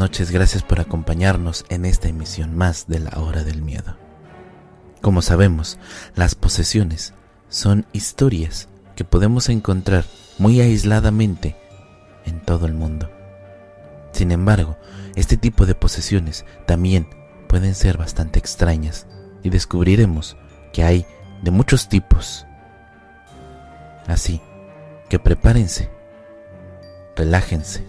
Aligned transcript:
noches, 0.00 0.30
gracias 0.30 0.62
por 0.62 0.80
acompañarnos 0.80 1.66
en 1.68 1.84
esta 1.84 2.08
emisión 2.08 2.56
más 2.56 2.86
de 2.86 3.00
la 3.00 3.20
hora 3.20 3.44
del 3.44 3.60
miedo. 3.60 3.98
Como 5.02 5.20
sabemos, 5.20 5.78
las 6.14 6.34
posesiones 6.34 7.12
son 7.50 7.84
historias 7.92 8.68
que 8.96 9.04
podemos 9.04 9.50
encontrar 9.50 10.06
muy 10.38 10.62
aisladamente 10.62 11.54
en 12.24 12.40
todo 12.40 12.64
el 12.64 12.72
mundo. 12.72 13.10
Sin 14.12 14.32
embargo, 14.32 14.78
este 15.16 15.36
tipo 15.36 15.66
de 15.66 15.74
posesiones 15.74 16.46
también 16.66 17.06
pueden 17.46 17.74
ser 17.74 17.98
bastante 17.98 18.38
extrañas 18.38 19.06
y 19.42 19.50
descubriremos 19.50 20.38
que 20.72 20.82
hay 20.82 21.04
de 21.42 21.50
muchos 21.50 21.90
tipos. 21.90 22.46
Así 24.06 24.40
que 25.10 25.18
prepárense, 25.18 25.90
relájense, 27.16 27.84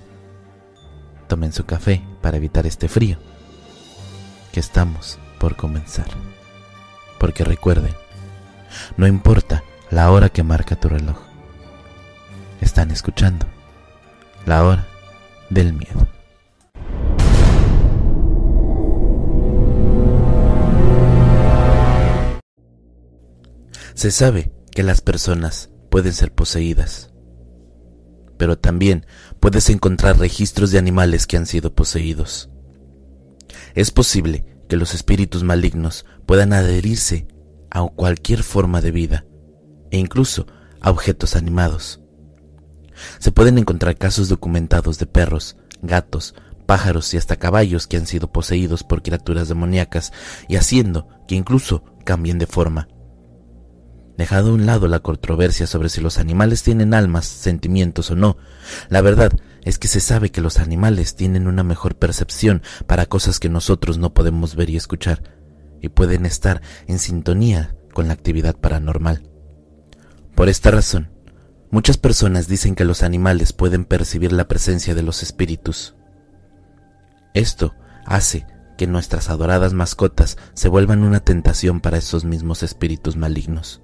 tomen 1.31 1.53
su 1.53 1.65
café 1.65 2.03
para 2.19 2.35
evitar 2.35 2.67
este 2.67 2.89
frío, 2.89 3.17
que 4.51 4.59
estamos 4.59 5.17
por 5.39 5.55
comenzar. 5.55 6.07
Porque 7.21 7.45
recuerden, 7.45 7.95
no 8.97 9.07
importa 9.07 9.63
la 9.91 10.11
hora 10.11 10.27
que 10.27 10.43
marca 10.43 10.75
tu 10.75 10.89
reloj, 10.89 11.17
están 12.59 12.91
escuchando 12.91 13.45
la 14.45 14.65
hora 14.65 14.87
del 15.49 15.71
miedo. 15.71 16.05
Se 23.93 24.11
sabe 24.11 24.51
que 24.69 24.83
las 24.83 24.99
personas 24.99 25.69
pueden 25.89 26.11
ser 26.11 26.33
poseídas, 26.33 27.10
pero 28.41 28.57
también 28.57 29.05
puedes 29.39 29.69
encontrar 29.69 30.17
registros 30.17 30.71
de 30.71 30.79
animales 30.79 31.27
que 31.27 31.37
han 31.37 31.45
sido 31.45 31.75
poseídos. 31.75 32.49
Es 33.75 33.91
posible 33.91 34.65
que 34.67 34.77
los 34.77 34.95
espíritus 34.95 35.43
malignos 35.43 36.07
puedan 36.25 36.51
adherirse 36.51 37.27
a 37.69 37.85
cualquier 37.85 38.41
forma 38.41 38.81
de 38.81 38.89
vida 38.89 39.25
e 39.91 39.99
incluso 39.99 40.47
a 40.81 40.89
objetos 40.89 41.35
animados. 41.35 42.01
Se 43.19 43.31
pueden 43.31 43.59
encontrar 43.59 43.95
casos 43.95 44.27
documentados 44.27 44.97
de 44.97 45.05
perros, 45.05 45.55
gatos, 45.83 46.33
pájaros 46.65 47.13
y 47.13 47.17
hasta 47.17 47.35
caballos 47.35 47.85
que 47.85 47.97
han 47.97 48.07
sido 48.07 48.31
poseídos 48.31 48.83
por 48.83 49.03
criaturas 49.03 49.49
demoníacas 49.49 50.13
y 50.49 50.55
haciendo 50.55 51.07
que 51.27 51.35
incluso 51.35 51.83
cambien 52.05 52.39
de 52.39 52.47
forma. 52.47 52.87
Dejado 54.21 54.51
a 54.51 54.53
un 54.53 54.67
lado 54.67 54.87
la 54.87 54.99
controversia 54.99 55.65
sobre 55.65 55.89
si 55.89 55.99
los 55.99 56.19
animales 56.19 56.61
tienen 56.61 56.93
almas, 56.93 57.25
sentimientos 57.25 58.11
o 58.11 58.15
no, 58.15 58.37
la 58.87 59.01
verdad 59.01 59.31
es 59.63 59.79
que 59.79 59.87
se 59.87 59.99
sabe 59.99 60.29
que 60.29 60.41
los 60.41 60.59
animales 60.59 61.15
tienen 61.15 61.47
una 61.47 61.63
mejor 61.63 61.95
percepción 61.95 62.61
para 62.85 63.07
cosas 63.07 63.39
que 63.39 63.49
nosotros 63.49 63.97
no 63.97 64.13
podemos 64.13 64.55
ver 64.55 64.69
y 64.69 64.75
escuchar, 64.75 65.23
y 65.81 65.89
pueden 65.89 66.27
estar 66.27 66.61
en 66.85 66.99
sintonía 66.99 67.75
con 67.95 68.07
la 68.07 68.13
actividad 68.13 68.55
paranormal. 68.55 69.27
Por 70.35 70.49
esta 70.49 70.69
razón, 70.69 71.09
muchas 71.71 71.97
personas 71.97 72.47
dicen 72.47 72.75
que 72.75 72.85
los 72.85 73.01
animales 73.01 73.53
pueden 73.53 73.85
percibir 73.85 74.33
la 74.33 74.47
presencia 74.47 74.93
de 74.93 75.01
los 75.01 75.23
espíritus. 75.23 75.95
Esto 77.33 77.73
hace 78.05 78.45
que 78.77 78.85
nuestras 78.85 79.31
adoradas 79.31 79.73
mascotas 79.73 80.37
se 80.53 80.69
vuelvan 80.69 81.01
una 81.01 81.21
tentación 81.21 81.81
para 81.81 81.97
esos 81.97 82.23
mismos 82.23 82.61
espíritus 82.61 83.15
malignos. 83.15 83.81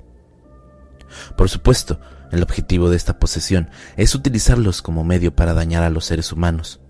Por 1.35 1.49
supuesto, 1.49 1.99
el 2.31 2.43
objetivo 2.43 2.89
de 2.89 2.97
esta 2.97 3.19
posesión 3.19 3.69
es 3.95 4.15
utilizarlos 4.15 4.81
como 4.81 5.03
medio 5.03 5.35
para 5.35 5.53
dañar 5.53 5.83
a 5.83 5.89
los 5.89 6.05
seres 6.05 6.31
humanos. 6.31 6.81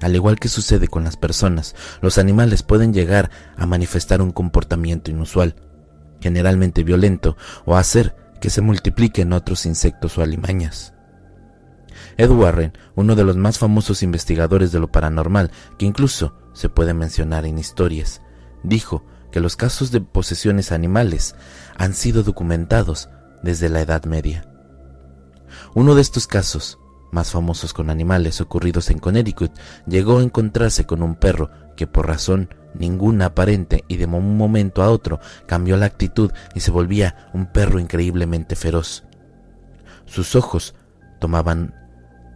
Al 0.00 0.14
igual 0.14 0.38
que 0.38 0.48
sucede 0.48 0.88
con 0.88 1.04
las 1.04 1.16
personas, 1.16 1.74
los 2.02 2.18
animales 2.18 2.62
pueden 2.62 2.92
llegar 2.92 3.30
a 3.56 3.66
manifestar 3.66 4.20
un 4.20 4.32
comportamiento 4.32 5.10
inusual, 5.10 5.54
generalmente 6.20 6.82
violento, 6.82 7.36
o 7.64 7.76
hacer 7.76 8.16
que 8.40 8.50
se 8.50 8.60
multipliquen 8.60 9.32
otros 9.32 9.66
insectos 9.66 10.18
o 10.18 10.22
alimañas. 10.22 10.94
Ed 12.16 12.30
Warren, 12.30 12.72
uno 12.94 13.14
de 13.14 13.24
los 13.24 13.36
más 13.36 13.58
famosos 13.58 14.02
investigadores 14.02 14.72
de 14.72 14.80
lo 14.80 14.90
paranormal, 14.90 15.50
que 15.78 15.86
incluso 15.86 16.36
se 16.52 16.68
puede 16.68 16.92
mencionar 16.92 17.46
en 17.46 17.58
historias, 17.58 18.20
dijo 18.62 19.04
que 19.32 19.40
los 19.40 19.56
casos 19.56 19.90
de 19.90 20.00
posesiones 20.00 20.72
animales 20.72 21.34
han 21.76 21.94
sido 21.94 22.22
documentados 22.22 23.08
desde 23.44 23.68
la 23.68 23.82
Edad 23.82 24.04
Media. 24.04 24.46
Uno 25.74 25.94
de 25.94 26.00
estos 26.00 26.26
casos, 26.26 26.78
más 27.12 27.30
famosos 27.30 27.74
con 27.74 27.90
animales 27.90 28.40
ocurridos 28.40 28.90
en 28.90 28.98
Connecticut, 28.98 29.52
llegó 29.86 30.18
a 30.18 30.22
encontrarse 30.22 30.86
con 30.86 31.02
un 31.02 31.14
perro 31.14 31.50
que 31.76 31.86
por 31.86 32.08
razón 32.08 32.48
ninguna 32.74 33.26
aparente 33.26 33.84
y 33.86 33.98
de 33.98 34.06
un 34.06 34.36
momento 34.36 34.82
a 34.82 34.90
otro 34.90 35.20
cambió 35.46 35.76
la 35.76 35.86
actitud 35.86 36.32
y 36.54 36.60
se 36.60 36.70
volvía 36.70 37.30
un 37.34 37.46
perro 37.46 37.78
increíblemente 37.78 38.56
feroz. 38.56 39.04
Sus 40.06 40.34
ojos 40.34 40.74
tomaban 41.20 41.74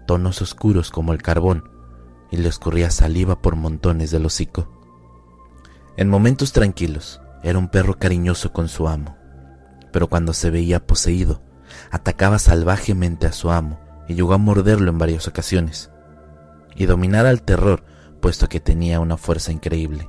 tonos 0.07 0.43
oscuros 0.43 0.91
como 0.91 1.13
el 1.13 1.23
carbón 1.23 1.65
y 2.31 2.37
le 2.37 2.49
escurría 2.49 2.91
saliva 2.91 3.41
por 3.41 3.57
montones 3.57 4.11
del 4.11 4.27
hocico. 4.27 4.71
En 5.97 6.09
momentos 6.09 6.53
tranquilos, 6.53 7.21
era 7.43 7.59
un 7.59 7.69
perro 7.69 7.99
cariñoso 7.99 8.53
con 8.53 8.69
su 8.69 8.87
amo 8.87 9.18
pero 9.93 10.09
cuando 10.09 10.33
se 10.33 10.51
veía 10.51 10.87
poseído, 10.87 11.43
atacaba 11.91 12.39
salvajemente 12.39 13.27
a 13.27 13.33
su 13.33 13.51
amo 13.51 13.81
y 14.09 14.15
llegó 14.15 14.35
a 14.35 14.39
morderlo 14.39 14.91
en 14.91 14.99
varias 14.99 15.29
ocasiones, 15.29 15.91
y 16.75 16.87
dominar 16.87 17.27
al 17.27 17.43
terror, 17.43 17.85
puesto 18.21 18.49
que 18.49 18.61
tenía 18.61 19.01
una 19.01 19.17
fuerza 19.17 19.53
increíble. 19.53 20.09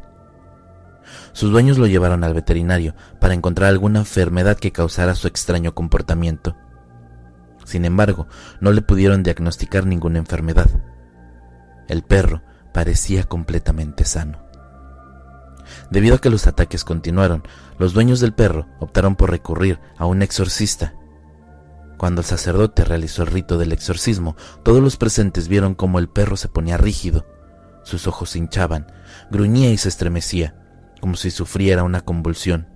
Sus 1.33 1.51
dueños 1.51 1.77
lo 1.77 1.87
llevaron 1.87 2.23
al 2.23 2.33
veterinario 2.33 2.95
para 3.19 3.33
encontrar 3.33 3.69
alguna 3.69 3.99
enfermedad 3.99 4.57
que 4.57 4.71
causara 4.71 5.15
su 5.15 5.27
extraño 5.27 5.73
comportamiento. 5.73 6.55
Sin 7.65 7.85
embargo, 7.85 8.27
no 8.61 8.71
le 8.71 8.81
pudieron 8.81 9.23
diagnosticar 9.23 9.85
ninguna 9.85 10.19
enfermedad. 10.19 10.69
El 11.87 12.03
perro 12.03 12.41
parecía 12.73 13.23
completamente 13.23 14.05
sano. 14.05 14.48
Debido 15.91 16.15
a 16.15 16.19
que 16.19 16.29
los 16.29 16.45
ataques 16.45 16.83
continuaron, 16.83 17.43
los 17.77 17.93
dueños 17.93 18.19
del 18.19 18.33
perro 18.33 18.67
optaron 18.79 19.15
por 19.15 19.31
recurrir 19.31 19.79
a 19.97 20.05
un 20.05 20.21
exorcista. 20.21 20.93
Cuando 21.97 22.21
el 22.21 22.25
sacerdote 22.25 22.85
realizó 22.85 23.23
el 23.23 23.29
rito 23.29 23.57
del 23.57 23.71
exorcismo, 23.71 24.35
todos 24.63 24.81
los 24.81 24.97
presentes 24.97 25.47
vieron 25.47 25.75
cómo 25.75 25.99
el 25.99 26.07
perro 26.07 26.37
se 26.37 26.47
ponía 26.47 26.77
rígido, 26.77 27.25
sus 27.83 28.07
ojos 28.07 28.31
se 28.31 28.39
hinchaban, 28.39 28.87
gruñía 29.31 29.71
y 29.71 29.77
se 29.77 29.89
estremecía, 29.89 30.55
como 31.01 31.15
si 31.15 31.31
sufriera 31.31 31.83
una 31.83 32.01
convulsión. 32.01 32.67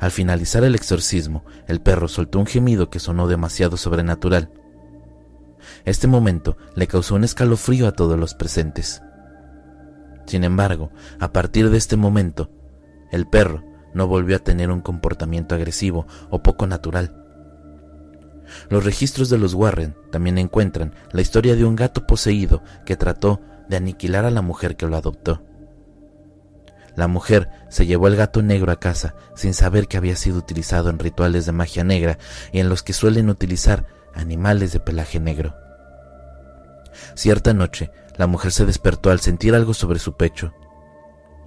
Al 0.00 0.10
finalizar 0.10 0.64
el 0.64 0.74
exorcismo, 0.74 1.44
el 1.66 1.80
perro 1.80 2.08
soltó 2.08 2.38
un 2.38 2.46
gemido 2.46 2.88
que 2.88 3.00
sonó 3.00 3.26
demasiado 3.26 3.76
sobrenatural. 3.76 4.50
Este 5.84 6.06
momento 6.06 6.56
le 6.74 6.86
causó 6.86 7.16
un 7.16 7.24
escalofrío 7.24 7.86
a 7.88 7.92
todos 7.92 8.18
los 8.18 8.34
presentes. 8.34 9.02
Sin 10.28 10.44
embargo, 10.44 10.90
a 11.18 11.32
partir 11.32 11.70
de 11.70 11.78
este 11.78 11.96
momento, 11.96 12.50
el 13.10 13.26
perro 13.26 13.64
no 13.94 14.06
volvió 14.06 14.36
a 14.36 14.40
tener 14.40 14.70
un 14.70 14.82
comportamiento 14.82 15.54
agresivo 15.54 16.06
o 16.28 16.42
poco 16.42 16.66
natural. 16.66 17.24
Los 18.68 18.84
registros 18.84 19.30
de 19.30 19.38
los 19.38 19.54
Warren 19.54 19.96
también 20.12 20.36
encuentran 20.36 20.94
la 21.12 21.22
historia 21.22 21.56
de 21.56 21.64
un 21.64 21.76
gato 21.76 22.06
poseído 22.06 22.62
que 22.84 22.94
trató 22.94 23.40
de 23.70 23.76
aniquilar 23.76 24.26
a 24.26 24.30
la 24.30 24.42
mujer 24.42 24.76
que 24.76 24.86
lo 24.86 24.96
adoptó. 24.98 25.42
La 26.94 27.08
mujer 27.08 27.48
se 27.70 27.86
llevó 27.86 28.08
el 28.08 28.16
gato 28.16 28.42
negro 28.42 28.70
a 28.70 28.80
casa 28.80 29.14
sin 29.34 29.54
saber 29.54 29.88
que 29.88 29.96
había 29.96 30.16
sido 30.16 30.36
utilizado 30.36 30.90
en 30.90 30.98
rituales 30.98 31.46
de 31.46 31.52
magia 31.52 31.84
negra 31.84 32.18
y 32.52 32.60
en 32.60 32.68
los 32.68 32.82
que 32.82 32.92
suelen 32.92 33.30
utilizar 33.30 33.86
animales 34.14 34.72
de 34.72 34.80
pelaje 34.80 35.20
negro. 35.20 35.54
Cierta 37.14 37.54
noche, 37.54 37.90
la 38.18 38.26
mujer 38.26 38.52
se 38.52 38.66
despertó 38.66 39.10
al 39.10 39.20
sentir 39.20 39.54
algo 39.54 39.72
sobre 39.72 40.00
su 40.00 40.16
pecho. 40.16 40.52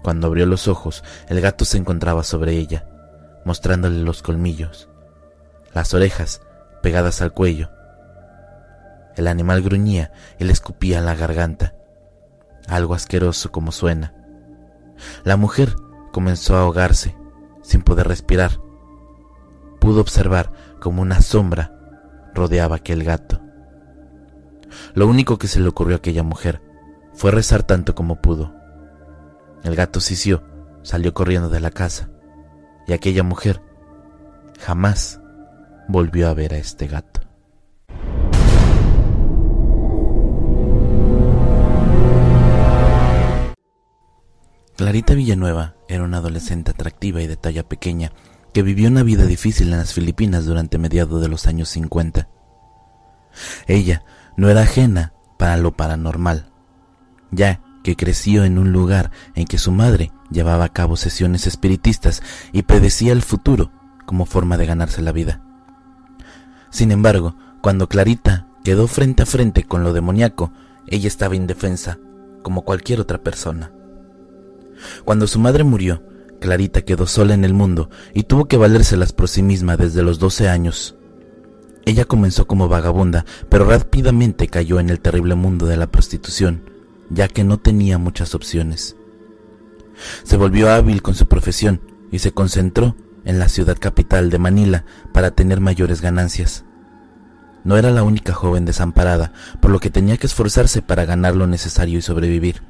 Cuando 0.02 0.26
abrió 0.26 0.46
los 0.46 0.68
ojos, 0.68 1.04
el 1.28 1.42
gato 1.42 1.66
se 1.66 1.78
encontraba 1.78 2.24
sobre 2.24 2.54
ella, 2.54 2.88
mostrándole 3.46 4.02
los 4.02 4.24
colmillos, 4.24 4.90
las 5.74 5.94
orejas 5.94 6.42
pegadas 6.82 7.22
al 7.22 7.34
cuello. 7.34 7.70
El 9.16 9.28
animal 9.28 9.62
gruñía 9.62 10.12
y 10.40 10.46
le 10.46 10.54
escupía 10.54 11.00
en 11.00 11.06
la 11.06 11.16
garganta, 11.16 11.76
algo 12.68 12.94
asqueroso 12.94 13.52
como 13.52 13.72
suena. 13.72 14.16
La 15.24 15.36
mujer 15.36 15.76
comenzó 16.14 16.56
a 16.56 16.62
ahogarse, 16.62 17.16
sin 17.62 17.82
poder 17.82 18.08
respirar. 18.08 18.60
Pudo 19.80 20.00
observar 20.02 20.52
como 20.80 21.02
una 21.02 21.22
sombra 21.22 21.74
rodeaba 22.34 22.78
aquel 22.78 23.04
gato. 23.04 23.42
Lo 24.94 25.08
único 25.08 25.38
que 25.38 25.48
se 25.48 25.60
le 25.60 25.68
ocurrió 25.68 25.96
a 25.96 25.98
aquella 25.98 26.24
mujer 26.24 26.62
fue 27.14 27.32
rezar 27.32 27.64
tanto 27.64 27.96
como 27.96 28.22
pudo. 28.22 28.54
El 29.64 29.76
gato 29.76 30.00
sisió, 30.00 30.44
salió 30.82 31.14
corriendo 31.14 31.50
de 31.50 31.60
la 31.60 31.72
casa, 31.72 32.10
y 32.88 32.94
aquella 32.94 33.24
mujer 33.24 33.62
jamás 34.60 35.20
volvió 35.88 36.30
a 36.30 36.34
ver 36.34 36.54
a 36.54 36.58
este 36.58 36.88
gato. 36.88 37.22
Clarita 44.78 45.14
Villanueva 45.14 45.76
era 45.88 46.04
una 46.04 46.18
adolescente 46.18 46.72
atractiva 46.72 47.22
y 47.22 47.28
de 47.28 47.38
talla 47.38 47.62
pequeña 47.62 48.14
que 48.52 48.64
vivió 48.64 48.90
una 48.90 49.04
vida 49.04 49.26
difícil 49.26 49.72
en 49.72 49.78
las 49.78 49.94
Filipinas 49.94 50.46
durante 50.46 50.80
mediados 50.80 51.22
de 51.22 51.28
los 51.28 51.46
años 51.46 51.70
50. 51.70 52.28
Ella 53.68 54.04
no 54.42 54.50
era 54.50 54.62
ajena 54.62 55.14
para 55.38 55.56
lo 55.56 55.78
paranormal, 55.78 56.48
ya 57.30 57.62
que 57.84 57.96
creció 57.96 58.44
en 58.44 58.58
un 58.58 58.72
lugar 58.72 59.12
en 59.36 59.46
que 59.46 59.60
su 59.60 59.72
madre 59.72 60.12
llevaba 60.32 60.64
a 60.64 60.74
cabo 60.74 60.98
sesiones 60.98 61.46
espiritistas 61.46 62.24
y 62.52 62.64
predecía 62.64 63.14
el 63.14 63.22
futuro 63.22 63.72
como 64.08 64.26
forma 64.26 64.58
de 64.58 64.66
ganarse 64.66 65.04
la 65.04 65.12
vida. 65.12 65.44
Sin 66.72 66.92
embargo, 66.92 67.36
cuando 67.62 67.88
Clarita 67.88 68.48
quedó 68.64 68.88
frente 68.88 69.22
a 69.22 69.28
frente 69.28 69.64
con 69.64 69.84
lo 69.84 69.94
demoníaco, 69.94 70.52
ella 70.88 71.08
estaba 71.08 71.36
indefensa, 71.36 72.00
como 72.42 72.64
cualquier 72.64 73.00
otra 73.00 73.20
persona. 73.20 73.72
Cuando 75.06 75.28
su 75.28 75.38
madre 75.38 75.64
murió, 75.64 76.02
Clarita 76.40 76.82
quedó 76.82 77.06
sola 77.06 77.36
en 77.36 77.46
el 77.46 77.54
mundo 77.54 77.92
y 78.16 78.24
tuvo 78.24 78.46
que 78.46 78.58
valérselas 78.58 79.14
por 79.14 79.30
sí 79.30 79.44
misma 79.44 79.78
desde 79.78 80.02
los 80.02 80.18
12 80.18 80.50
años. 80.50 80.98
Ella 81.86 82.06
comenzó 82.06 82.46
como 82.48 82.68
vagabunda, 82.68 83.26
pero 83.50 83.66
rápidamente 83.66 84.48
cayó 84.48 84.80
en 84.80 84.90
el 84.90 85.00
terrible 85.00 85.36
mundo 85.36 85.66
de 85.66 85.78
la 85.78 85.88
prostitución, 85.88 86.64
ya 87.10 87.28
que 87.28 87.44
no 87.44 87.58
tenía 87.58 87.98
muchas 87.98 88.36
opciones. 88.36 88.96
Se 90.24 90.38
volvió 90.38 90.72
hábil 90.72 91.02
con 91.02 91.16
su 91.16 91.28
profesión 91.28 91.82
y 92.12 92.20
se 92.20 92.32
concentró 92.32 92.96
en 93.26 93.40
la 93.40 93.50
ciudad 93.50 93.78
capital 93.80 94.30
de 94.30 94.40
Manila 94.40 94.86
para 95.12 95.32
tener 95.32 95.60
mayores 95.60 96.02
ganancias. 96.02 96.66
No 97.64 97.78
era 97.78 97.92
la 97.92 98.04
única 98.04 98.34
joven 98.34 98.66
desamparada, 98.66 99.34
por 99.60 99.72
lo 99.72 99.80
que 99.80 99.92
tenía 99.92 100.18
que 100.18 100.28
esforzarse 100.28 100.82
para 100.82 101.06
ganar 101.06 101.36
lo 101.36 101.48
necesario 101.48 102.00
y 102.00 102.02
sobrevivir. 102.02 102.64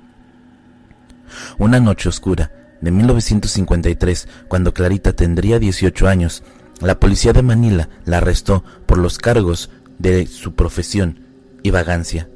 Una 1.58 1.80
noche 1.80 2.10
oscura 2.10 2.52
de 2.82 2.92
1953, 2.92 4.28
cuando 4.48 4.74
Clarita 4.74 5.14
tendría 5.14 5.60
18 5.60 6.08
años, 6.08 6.44
la 6.82 7.00
policía 7.00 7.34
de 7.34 7.42
Manila 7.42 7.90
la 8.06 8.18
arrestó 8.18 8.64
por 8.86 8.98
los 8.98 9.18
cargos 9.18 9.70
de 10.00 10.28
su 10.28 10.54
profesión 10.54 11.26
y 11.64 11.72
vagancia. 11.72 12.28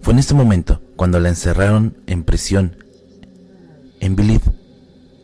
Fue 0.00 0.12
en 0.12 0.18
este 0.18 0.34
momento 0.34 0.82
cuando 0.96 1.18
la 1.20 1.28
encerraron 1.28 1.96
en 2.06 2.24
prisión 2.24 2.76
en 4.00 4.16
Bilid 4.16 4.40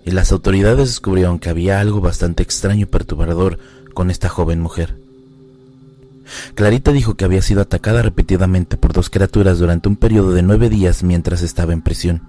y 0.05 0.11
las 0.11 0.32
autoridades 0.32 0.88
descubrieron 0.88 1.38
que 1.38 1.49
había 1.49 1.81
algo 1.81 2.00
bastante 2.00 2.43
extraño 2.43 2.82
y 2.82 2.87
perturbador 2.87 3.58
con 3.94 4.11
esta 4.11 4.28
joven 4.28 4.61
mujer. 4.61 4.99
Clarita 6.55 6.93
dijo 6.93 7.17
que 7.17 7.25
había 7.25 7.43
sido 7.43 7.62
atacada 7.62 8.02
repetidamente 8.02 8.76
por 8.76 8.93
dos 8.93 9.11
criaturas 9.11 9.58
durante 9.58 9.88
un 9.88 9.96
periodo 9.96 10.32
de 10.32 10.43
nueve 10.43 10.69
días 10.69 11.02
mientras 11.02 11.43
estaba 11.43 11.73
en 11.73 11.82
prisión. 11.82 12.23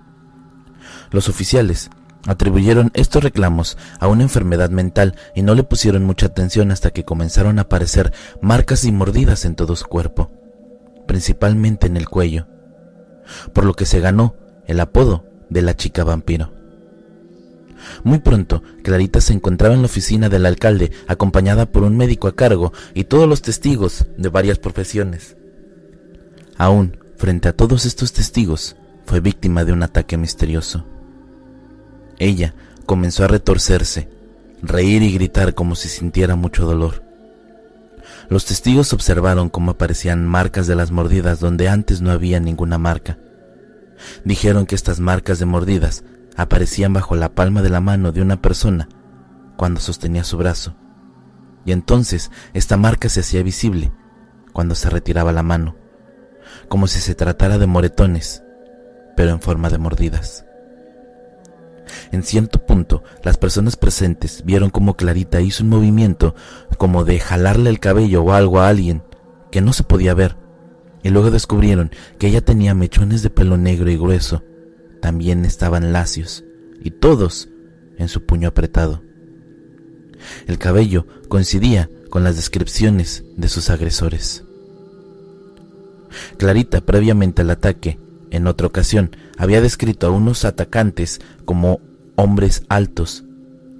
Los 1.11 1.29
oficiales 1.29 1.89
atribuyeron 2.27 2.91
estos 2.93 3.23
reclamos 3.23 3.77
a 3.99 4.07
una 4.07 4.23
enfermedad 4.23 4.69
mental 4.69 5.15
y 5.33 5.41
no 5.41 5.55
le 5.55 5.63
pusieron 5.63 6.03
mucha 6.03 6.27
atención 6.27 6.71
hasta 6.71 6.91
que 6.91 7.05
comenzaron 7.05 7.57
a 7.57 7.63
aparecer 7.63 8.13
marcas 8.41 8.85
y 8.85 8.91
mordidas 8.91 9.45
en 9.45 9.55
todo 9.55 9.75
su 9.75 9.87
cuerpo, 9.87 10.29
principalmente 11.07 11.87
en 11.87 11.97
el 11.97 12.07
cuello, 12.07 12.47
por 13.53 13.65
lo 13.65 13.73
que 13.73 13.85
se 13.85 13.99
ganó 13.99 14.35
el 14.67 14.79
apodo 14.79 15.25
de 15.49 15.61
la 15.63 15.75
chica 15.75 16.03
vampiro. 16.03 16.51
Muy 18.03 18.19
pronto, 18.19 18.63
Clarita 18.83 19.21
se 19.21 19.33
encontraba 19.33 19.73
en 19.73 19.81
la 19.81 19.87
oficina 19.87 20.29
del 20.29 20.45
alcalde, 20.45 20.91
acompañada 21.07 21.67
por 21.67 21.83
un 21.83 21.95
médico 21.95 22.27
a 22.27 22.35
cargo 22.35 22.73
y 22.93 23.05
todos 23.05 23.29
los 23.29 23.41
testigos 23.41 24.07
de 24.17 24.29
varias 24.29 24.59
profesiones. 24.59 25.37
Aún, 26.57 26.97
frente 27.15 27.47
a 27.47 27.53
todos 27.53 27.85
estos 27.85 28.13
testigos, 28.13 28.75
fue 29.05 29.21
víctima 29.21 29.63
de 29.63 29.73
un 29.73 29.83
ataque 29.83 30.17
misterioso. 30.17 30.85
Ella 32.19 32.53
comenzó 32.85 33.23
a 33.23 33.27
retorcerse, 33.27 34.09
reír 34.61 35.03
y 35.03 35.13
gritar 35.13 35.53
como 35.53 35.75
si 35.75 35.89
sintiera 35.89 36.35
mucho 36.35 36.65
dolor. 36.65 37.03
Los 38.29 38.45
testigos 38.45 38.91
observaron 38.93 39.49
cómo 39.49 39.71
aparecían 39.71 40.25
marcas 40.25 40.67
de 40.67 40.75
las 40.75 40.91
mordidas 40.91 41.39
donde 41.39 41.69
antes 41.69 42.01
no 42.01 42.11
había 42.11 42.39
ninguna 42.39 42.77
marca. 42.77 43.17
Dijeron 44.25 44.65
que 44.65 44.75
estas 44.75 44.99
marcas 44.99 45.39
de 45.39 45.45
mordidas 45.45 46.03
aparecían 46.35 46.93
bajo 46.93 47.15
la 47.15 47.33
palma 47.33 47.61
de 47.61 47.69
la 47.69 47.81
mano 47.81 48.11
de 48.11 48.21
una 48.21 48.41
persona 48.41 48.89
cuando 49.55 49.79
sostenía 49.79 50.23
su 50.23 50.37
brazo, 50.37 50.75
y 51.65 51.71
entonces 51.71 52.31
esta 52.53 52.77
marca 52.77 53.09
se 53.09 53.21
hacía 53.21 53.41
visible 53.43 53.91
cuando 54.53 54.75
se 54.75 54.89
retiraba 54.89 55.31
la 55.31 55.43
mano, 55.43 55.75
como 56.69 56.87
si 56.87 56.99
se 56.99 57.15
tratara 57.15 57.57
de 57.57 57.67
moretones, 57.67 58.43
pero 59.15 59.31
en 59.31 59.41
forma 59.41 59.69
de 59.69 59.77
mordidas. 59.77 60.46
En 62.11 62.23
cierto 62.23 62.65
punto, 62.65 63.03
las 63.23 63.37
personas 63.37 63.75
presentes 63.75 64.43
vieron 64.45 64.69
como 64.69 64.95
Clarita 64.95 65.41
hizo 65.41 65.63
un 65.63 65.69
movimiento 65.69 66.35
como 66.77 67.03
de 67.03 67.19
jalarle 67.19 67.69
el 67.69 67.79
cabello 67.79 68.23
o 68.23 68.33
algo 68.33 68.59
a 68.59 68.69
alguien 68.69 69.03
que 69.51 69.61
no 69.61 69.73
se 69.73 69.83
podía 69.83 70.13
ver, 70.13 70.35
y 71.03 71.09
luego 71.09 71.31
descubrieron 71.31 71.91
que 72.19 72.27
ella 72.27 72.41
tenía 72.41 72.73
mechones 72.73 73.21
de 73.21 73.29
pelo 73.29 73.57
negro 73.57 73.89
y 73.89 73.97
grueso, 73.97 74.43
también 75.01 75.45
estaban 75.45 75.93
lacios, 75.93 76.43
y 76.81 76.91
todos 76.91 77.49
en 77.97 78.09
su 78.09 78.25
puño 78.25 78.49
apretado. 78.49 79.01
El 80.47 80.57
cabello 80.57 81.05
coincidía 81.29 81.89
con 82.09 82.23
las 82.23 82.35
descripciones 82.35 83.23
de 83.35 83.47
sus 83.49 83.69
agresores. 83.69 84.43
Clarita, 86.37 86.81
previamente 86.81 87.41
al 87.41 87.49
ataque, 87.49 87.99
en 88.31 88.47
otra 88.47 88.67
ocasión, 88.67 89.15
había 89.37 89.61
descrito 89.61 90.07
a 90.07 90.11
unos 90.11 90.45
atacantes 90.45 91.21
como 91.45 91.79
hombres 92.15 92.63
altos, 92.69 93.25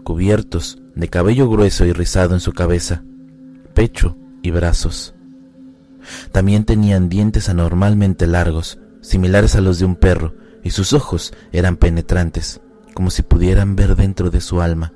cubiertos 0.04 0.80
de 0.96 1.10
cabello 1.10 1.50
grueso 1.50 1.86
y 1.86 1.92
rizado 1.92 2.34
en 2.34 2.40
su 2.40 2.54
cabeza, 2.54 3.04
pecho 3.74 4.18
y 4.42 4.52
brazos. 4.52 5.14
También 6.32 6.64
tenían 6.64 7.10
dientes 7.10 7.50
anormalmente 7.50 8.28
largos, 8.28 8.80
similares 9.02 9.56
a 9.56 9.62
los 9.62 9.80
de 9.80 9.86
un 9.86 9.96
perro, 9.96 10.36
y 10.64 10.72
sus 10.72 10.94
ojos 10.94 11.34
eran 11.52 11.78
penetrantes, 11.78 12.62
como 12.94 13.10
si 13.10 13.24
pudieran 13.24 13.76
ver 13.76 13.96
dentro 13.96 14.30
de 14.30 14.42
su 14.42 14.62
alma. 14.62 14.94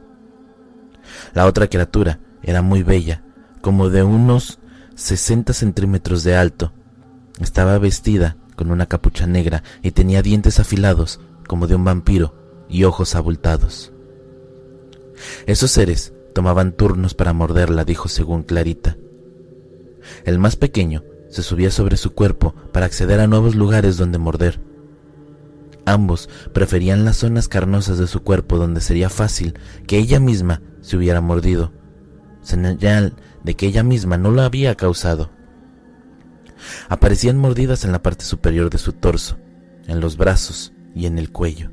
La 1.34 1.46
otra 1.46 1.68
criatura 1.68 2.20
era 2.42 2.62
muy 2.62 2.84
bella, 2.84 3.24
como 3.62 3.90
de 3.90 4.04
unos 4.04 4.60
60 4.96 5.54
centímetros 5.54 6.24
de 6.24 6.36
alto. 6.36 6.74
Estaba 7.40 7.78
vestida 7.78 8.38
con 8.62 8.70
una 8.70 8.86
capucha 8.86 9.26
negra 9.26 9.64
y 9.82 9.90
tenía 9.90 10.22
dientes 10.22 10.60
afilados 10.60 11.20
como 11.48 11.66
de 11.66 11.74
un 11.74 11.84
vampiro 11.84 12.36
y 12.70 12.84
ojos 12.84 13.16
abultados. 13.16 13.92
Esos 15.48 15.72
seres 15.72 16.14
tomaban 16.36 16.74
turnos 16.74 17.16
para 17.16 17.34
morderla, 17.34 17.86
dijo 17.86 18.08
según 18.08 18.44
Clarita. 18.44 18.98
El 20.26 20.38
más 20.38 20.58
pequeño 20.58 21.04
se 21.28 21.42
subía 21.42 21.72
sobre 21.72 21.98
su 21.98 22.14
cuerpo 22.14 22.54
para 22.72 22.86
acceder 22.86 23.20
a 23.20 23.26
nuevos 23.26 23.56
lugares 23.56 23.98
donde 23.98 24.20
morder. 24.20 24.62
Ambos 25.86 26.30
preferían 26.54 27.04
las 27.04 27.18
zonas 27.18 27.48
carnosas 27.48 27.98
de 27.98 28.06
su 28.06 28.22
cuerpo 28.22 28.60
donde 28.60 28.80
sería 28.80 29.10
fácil 29.10 29.58
que 29.88 29.98
ella 29.98 30.20
misma 30.20 30.62
se 30.82 30.98
hubiera 30.98 31.20
mordido, 31.20 31.74
señal 32.44 33.16
de 33.44 33.56
que 33.56 33.66
ella 33.66 33.82
misma 33.82 34.20
no 34.20 34.30
lo 34.30 34.44
había 34.44 34.76
causado. 34.76 35.32
Aparecían 36.90 37.38
mordidas 37.38 37.86
en 37.86 37.92
la 37.92 38.02
parte 38.02 38.26
superior 38.26 38.70
de 38.70 38.78
su 38.78 38.94
torso, 38.94 39.38
en 39.88 40.00
los 40.00 40.18
brazos 40.18 40.74
y 40.96 41.06
en 41.06 41.18
el 41.18 41.32
cuello. 41.32 41.70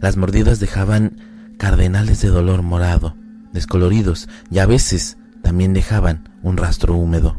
Las 0.00 0.16
mordidas 0.16 0.60
dejaban 0.60 1.54
cardenales 1.58 2.20
de 2.20 2.28
dolor 2.28 2.62
morado, 2.62 3.16
descoloridos, 3.52 4.28
y 4.50 4.58
a 4.58 4.66
veces 4.66 5.16
también 5.42 5.72
dejaban 5.72 6.38
un 6.42 6.56
rastro 6.56 6.94
húmedo. 6.94 7.38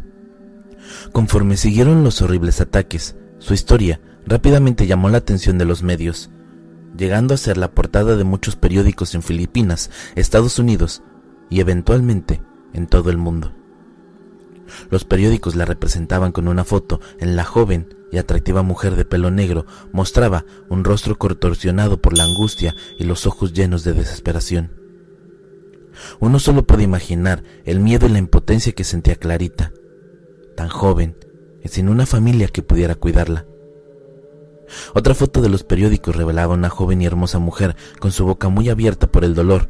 Conforme 1.12 1.58
siguieron 1.58 2.04
los 2.04 2.22
horribles 2.22 2.62
ataques, 2.62 3.16
su 3.40 3.54
historia 3.54 4.00
rápidamente 4.26 4.88
llamó 4.88 5.10
la 5.10 5.18
atención 5.18 5.58
de 5.58 5.66
los 5.66 5.84
medios, 5.84 6.30
llegando 6.98 7.34
a 7.34 7.38
ser 7.38 7.58
la 7.58 7.72
portada 7.72 8.16
de 8.16 8.24
muchos 8.24 8.56
periódicos 8.56 9.16
en 9.16 9.24
Filipinas, 9.24 9.92
Estados 10.16 10.60
Unidos 10.60 11.04
y 11.50 11.60
eventualmente 11.60 12.42
en 12.74 12.88
todo 12.88 13.10
el 13.10 13.18
mundo. 13.18 13.54
Los 14.90 15.06
periódicos 15.06 15.56
la 15.56 15.66
representaban 15.66 16.32
con 16.32 16.48
una 16.48 16.64
foto 16.64 17.00
en 17.20 17.36
la 17.36 17.44
joven 17.44 17.96
y 18.12 18.18
atractiva 18.18 18.64
mujer 18.64 18.96
de 18.96 19.06
pelo 19.06 19.32
negro 19.32 19.66
mostraba 19.92 20.46
un 20.70 20.84
rostro 20.84 21.18
contorsionado 21.18 22.02
por 22.02 22.18
la 22.18 22.24
angustia 22.24 22.76
y 22.98 23.04
los 23.04 23.26
ojos 23.26 23.54
llenos 23.54 23.84
de 23.84 23.94
desesperación. 23.94 24.72
Uno 26.20 26.40
solo 26.40 26.66
puede 26.66 26.84
imaginar 26.84 27.44
el 27.64 27.80
miedo 27.80 28.06
y 28.08 28.10
la 28.10 28.20
impotencia 28.20 28.74
que 28.74 28.84
sentía 28.84 29.16
Clarita, 29.16 29.72
tan 30.56 30.70
joven 30.70 31.18
y 31.64 31.70
sin 31.70 31.90
una 31.90 32.06
familia 32.06 32.48
que 32.48 32.62
pudiera 32.62 32.96
cuidarla. 32.96 33.46
Otra 34.94 35.14
foto 35.14 35.42
de 35.42 35.50
los 35.50 35.64
periódicos 35.64 36.16
revelaba 36.16 36.56
una 36.56 36.70
joven 36.70 37.02
y 37.02 37.06
hermosa 37.06 37.40
mujer 37.40 37.76
con 38.00 38.12
su 38.12 38.26
boca 38.26 38.50
muy 38.50 38.70
abierta 38.70 39.08
por 39.08 39.24
el 39.24 39.36
dolor, 39.36 39.70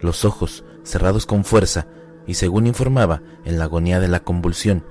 los 0.00 0.24
ojos 0.24 0.64
cerrados 0.82 1.26
con 1.26 1.44
fuerza 1.44 1.88
y 2.28 2.34
según 2.34 2.66
informaba, 2.66 3.22
en 3.44 3.58
la 3.58 3.64
agonía 3.64 3.98
de 3.98 4.06
la 4.06 4.20
convulsión, 4.20 4.84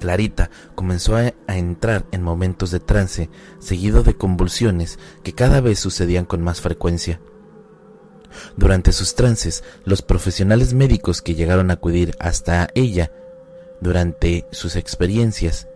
Clarita 0.00 0.50
comenzó 0.74 1.14
a, 1.14 1.32
entrar 1.46 2.04
en 2.10 2.22
momentos 2.22 2.72
de 2.72 2.80
trance, 2.80 3.30
seguido 3.60 4.02
de 4.02 4.14
convulsiones 4.14 4.98
que 5.22 5.32
cada 5.32 5.60
vez 5.60 5.78
sucedían 5.78 6.24
con 6.24 6.42
más 6.42 6.60
frecuencia. 6.60 7.20
Durante 8.56 8.90
sus 8.90 9.14
trances, 9.14 9.62
los 9.84 10.02
profesionales 10.02 10.74
médicos 10.74 11.22
que 11.22 11.36
llegaron 11.36 11.70
a 11.70 11.74
acudir 11.74 12.16
hasta 12.18 12.68
ella 12.74 13.12
durante 13.80 14.48
sus 14.50 14.74
experiencias 14.74 15.68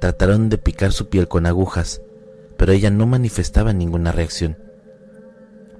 trataron 0.00 0.48
de 0.48 0.58
picar 0.58 0.92
su 0.92 1.08
piel 1.08 1.28
con 1.28 1.46
agujas, 1.46 2.02
pero 2.56 2.72
ella 2.72 2.90
no 2.90 3.06
manifestaba 3.06 3.72
ninguna 3.72 4.10
reacción. 4.10 4.58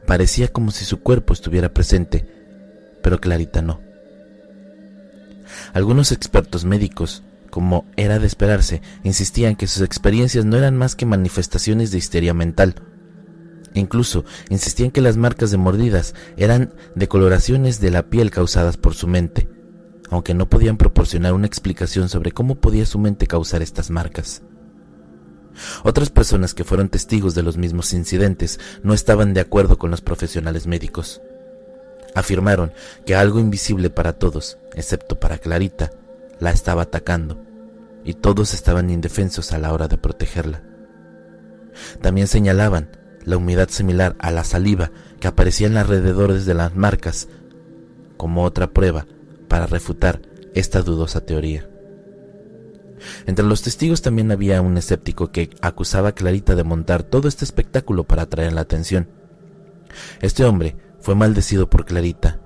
Parecía 0.06 0.46
como 0.46 0.70
si 0.70 0.84
su 0.84 1.00
cuerpo 1.00 1.32
estuviera 1.32 1.74
presente, 1.74 2.24
pero 3.02 3.20
Clarita 3.20 3.62
no. 3.62 3.87
Algunos 5.72 6.12
expertos 6.12 6.64
médicos, 6.64 7.22
como 7.50 7.86
era 7.96 8.18
de 8.18 8.26
esperarse, 8.26 8.82
insistían 9.02 9.56
que 9.56 9.66
sus 9.66 9.82
experiencias 9.82 10.44
no 10.44 10.56
eran 10.56 10.76
más 10.76 10.96
que 10.96 11.06
manifestaciones 11.06 11.90
de 11.90 11.98
histeria 11.98 12.34
mental. 12.34 12.76
Incluso 13.74 14.24
insistían 14.48 14.90
que 14.90 15.00
las 15.00 15.16
marcas 15.16 15.50
de 15.50 15.56
mordidas 15.56 16.14
eran 16.36 16.72
decoloraciones 16.94 17.80
de 17.80 17.90
la 17.90 18.04
piel 18.04 18.30
causadas 18.30 18.76
por 18.76 18.94
su 18.94 19.06
mente, 19.06 19.48
aunque 20.10 20.34
no 20.34 20.48
podían 20.48 20.76
proporcionar 20.76 21.32
una 21.34 21.46
explicación 21.46 22.08
sobre 22.08 22.32
cómo 22.32 22.56
podía 22.56 22.86
su 22.86 22.98
mente 22.98 23.26
causar 23.26 23.62
estas 23.62 23.90
marcas. 23.90 24.42
Otras 25.82 26.10
personas 26.10 26.54
que 26.54 26.64
fueron 26.64 26.88
testigos 26.88 27.34
de 27.34 27.42
los 27.42 27.56
mismos 27.56 27.92
incidentes 27.92 28.60
no 28.82 28.94
estaban 28.94 29.34
de 29.34 29.40
acuerdo 29.40 29.78
con 29.78 29.90
los 29.90 30.00
profesionales 30.00 30.66
médicos. 30.66 31.20
Afirmaron 32.14 32.72
que 33.06 33.14
algo 33.14 33.38
invisible 33.38 33.90
para 33.90 34.14
todos, 34.14 34.58
excepto 34.74 35.18
para 35.18 35.38
Clarita, 35.38 35.90
la 36.40 36.50
estaba 36.50 36.82
atacando, 36.82 37.40
y 38.04 38.14
todos 38.14 38.54
estaban 38.54 38.90
indefensos 38.90 39.52
a 39.52 39.58
la 39.58 39.72
hora 39.72 39.88
de 39.88 39.98
protegerla. 39.98 40.62
También 42.00 42.26
señalaban 42.26 42.90
la 43.24 43.36
humedad 43.36 43.68
similar 43.68 44.16
a 44.18 44.30
la 44.30 44.44
saliva 44.44 44.90
que 45.20 45.28
aparecía 45.28 45.66
en 45.66 45.76
alrededores 45.76 46.46
de 46.46 46.54
las 46.54 46.74
marcas 46.74 47.28
como 48.16 48.44
otra 48.44 48.70
prueba 48.70 49.06
para 49.48 49.66
refutar 49.66 50.20
esta 50.54 50.82
dudosa 50.82 51.20
teoría. 51.20 51.68
Entre 53.26 53.44
los 53.44 53.62
testigos 53.62 54.02
también 54.02 54.32
había 54.32 54.60
un 54.60 54.76
escéptico 54.76 55.30
que 55.30 55.50
acusaba 55.60 56.08
a 56.08 56.14
Clarita 56.14 56.54
de 56.54 56.64
montar 56.64 57.02
todo 57.02 57.28
este 57.28 57.44
espectáculo 57.44 58.04
para 58.04 58.22
atraer 58.22 58.52
la 58.52 58.62
atención. 58.62 59.08
Este 60.20 60.44
hombre 60.44 60.76
fue 61.08 61.14
maldecido 61.14 61.70
por 61.70 61.86
Clarita, 61.86 62.38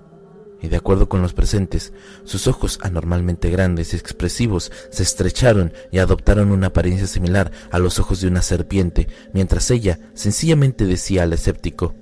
y 0.60 0.68
de 0.68 0.76
acuerdo 0.76 1.08
con 1.08 1.20
los 1.20 1.32
presentes, 1.32 1.92
sus 2.22 2.46
ojos 2.46 2.78
anormalmente 2.80 3.50
grandes 3.50 3.92
y 3.92 3.96
expresivos 3.96 4.70
se 4.92 5.02
estrecharon 5.02 5.72
y 5.90 5.98
adoptaron 5.98 6.52
una 6.52 6.68
apariencia 6.68 7.08
similar 7.08 7.50
a 7.72 7.80
los 7.80 7.98
ojos 7.98 8.20
de 8.20 8.28
una 8.28 8.40
serpiente, 8.40 9.08
mientras 9.34 9.68
ella 9.72 9.98
sencillamente 10.14 10.86
decía 10.86 11.24
al 11.24 11.32
escéptico, 11.32 11.96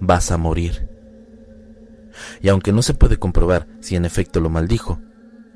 vas 0.00 0.32
a 0.32 0.38
morir. 0.38 0.88
Y 2.42 2.48
aunque 2.48 2.72
no 2.72 2.82
se 2.82 2.94
puede 2.94 3.18
comprobar 3.18 3.68
si 3.78 3.94
en 3.94 4.04
efecto 4.04 4.40
lo 4.40 4.50
maldijo, 4.50 4.98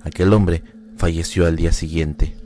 aquel 0.04 0.32
hombre 0.32 0.62
falleció 0.96 1.44
al 1.44 1.56
día 1.56 1.72
siguiente. 1.72 2.36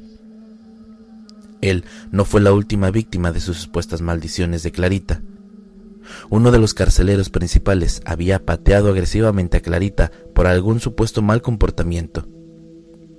Él 1.60 1.84
no 2.12 2.24
fue 2.24 2.40
la 2.40 2.54
última 2.54 2.90
víctima 2.90 3.30
de 3.30 3.40
sus 3.40 3.58
supuestas 3.58 4.00
maldiciones 4.00 4.62
de 4.62 4.72
Clarita. 4.72 5.20
Uno 6.30 6.50
de 6.50 6.58
los 6.58 6.74
carceleros 6.74 7.30
principales 7.30 8.00
había 8.04 8.44
pateado 8.44 8.90
agresivamente 8.90 9.58
a 9.58 9.60
Clarita 9.60 10.10
por 10.34 10.46
algún 10.46 10.80
supuesto 10.80 11.22
mal 11.22 11.42
comportamiento. 11.42 12.26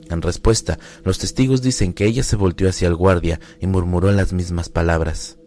En 0.10 0.22
respuesta, 0.22 0.80
los 1.04 1.20
testigos 1.20 1.62
dicen 1.62 1.94
que 1.94 2.06
ella 2.06 2.24
se 2.24 2.36
volteó 2.36 2.68
hacia 2.70 2.88
el 2.88 2.96
guardia 2.96 3.40
y 3.60 3.68
murmuró 3.68 4.12
las 4.12 4.34
mismas 4.34 4.70
palabras. 4.70 5.38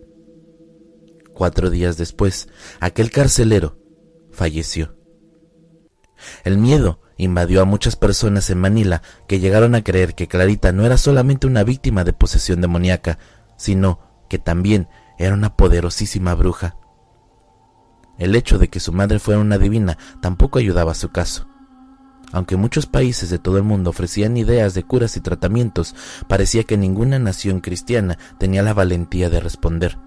Cuatro 1.35 1.71
días 1.71 1.97
después, 1.97 2.49
aquel 2.79 3.11
carcelero 3.11 3.77
falleció. 4.31 4.97
El 6.45 6.59
miedo 6.59 7.01
invadió 7.17 7.61
a 7.63 7.65
muchas 7.65 7.97
personas 7.97 8.51
en 8.51 8.59
Manila 8.59 9.03
que 9.27 9.41
llegaron 9.41 9.75
a 9.75 9.83
creer 9.83 10.15
que 10.15 10.29
Clarita 10.29 10.73
no 10.73 10.85
era 10.85 10.97
solamente 10.97 11.47
una 11.47 11.65
víctima 11.65 12.05
de 12.05 12.13
posesión 12.13 12.61
demoníaca, 12.61 13.19
sino 13.57 14.01
que 14.29 14.39
también 14.39 14.89
era 15.19 15.35
una 15.35 15.57
poderosísima 15.57 16.35
bruja. 16.35 16.77
El 18.23 18.37
hecho 18.37 18.57
de 18.57 18.69
que 18.69 18.79
su 18.79 18.93
madre 18.93 19.19
fuera 19.19 19.41
una 19.41 19.59
divina 19.59 19.99
tampoco 20.21 20.61
ayudaba 20.61 20.93
a 20.93 20.95
su 20.95 21.09
caso. 21.09 21.49
Aunque 22.31 22.55
muchos 22.55 22.87
países 22.87 23.31
de 23.31 23.41
todo 23.41 23.57
el 23.57 23.65
mundo 23.65 23.91
ofrecían 23.91 24.37
ideas 24.37 24.75
de 24.75 24.85
curas 24.85 25.17
y 25.17 25.21
tratamientos, 25.21 25.97
parecía 26.29 26.63
que 26.63 26.77
ninguna 26.77 27.19
nación 27.19 27.59
cristiana 27.59 28.17
tenía 28.39 28.63
la 28.63 28.75
valentía 28.75 29.29
de 29.29 29.41
responder. 29.41 29.99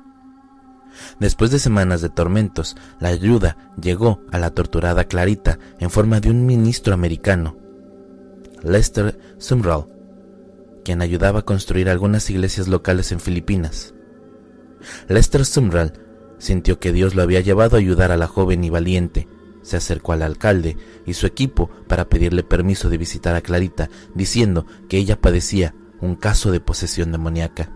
Después 1.19 1.51
de 1.51 1.59
semanas 1.59 1.99
de 1.99 2.07
tormentos, 2.07 2.77
la 3.01 3.09
ayuda 3.09 3.57
llegó 3.75 4.21
a 4.31 4.39
la 4.39 4.51
torturada 4.51 5.03
Clarita 5.03 5.59
en 5.79 5.89
forma 5.89 6.21
de 6.21 6.29
un 6.29 6.45
ministro 6.45 6.93
americano, 6.93 7.57
Lester 8.63 9.19
Sumrall, 9.39 9.89
quien 10.85 11.01
ayudaba 11.01 11.39
a 11.39 11.45
construir 11.45 11.89
algunas 11.89 12.29
iglesias 12.29 12.69
locales 12.69 13.11
en 13.11 13.19
Filipinas. 13.19 13.93
Lester 15.09 15.45
Sumrall 15.45 16.04
Sintió 16.37 16.79
que 16.79 16.91
Dios 16.91 17.15
lo 17.15 17.21
había 17.21 17.41
llevado 17.41 17.75
a 17.75 17.79
ayudar 17.79 18.11
a 18.11 18.17
la 18.17 18.27
joven 18.27 18.63
y 18.63 18.69
valiente. 18.69 19.27
Se 19.61 19.77
acercó 19.77 20.13
al 20.13 20.21
alcalde 20.21 20.77
y 21.05 21.13
su 21.13 21.25
equipo 21.25 21.69
para 21.87 22.09
pedirle 22.09 22.43
permiso 22.43 22.89
de 22.89 22.97
visitar 22.97 23.35
a 23.35 23.41
Clarita, 23.41 23.89
diciendo 24.13 24.65
que 24.89 24.97
ella 24.97 25.19
padecía 25.19 25.73
un 26.01 26.15
caso 26.15 26.51
de 26.51 26.59
posesión 26.59 27.11
demoníaca. 27.11 27.71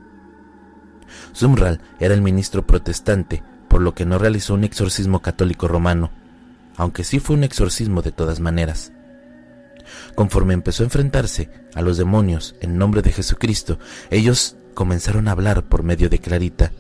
Zumral 1.36 1.82
era 2.00 2.14
el 2.14 2.22
ministro 2.22 2.66
protestante, 2.66 3.44
por 3.68 3.82
lo 3.82 3.94
que 3.94 4.06
no 4.06 4.18
realizó 4.18 4.54
un 4.54 4.64
exorcismo 4.64 5.22
católico 5.22 5.68
romano, 5.68 6.12
aunque 6.78 7.04
sí 7.04 7.20
fue 7.20 7.36
un 7.36 7.44
exorcismo 7.44 8.02
de 8.02 8.12
todas 8.12 8.40
maneras. 8.40 8.92
Conforme 10.16 10.54
empezó 10.54 10.84
a 10.84 10.86
enfrentarse 10.86 11.50
a 11.74 11.82
los 11.82 11.98
demonios 11.98 12.56
en 12.62 12.78
nombre 12.78 13.02
de 13.02 13.12
Jesucristo, 13.12 13.80
ellos 14.10 14.56
comenzaron 14.74 15.28
a 15.28 15.32
hablar 15.32 15.68
por 15.68 15.84
medio 15.84 16.10
de 16.10 16.20
Clarita, 16.20 16.72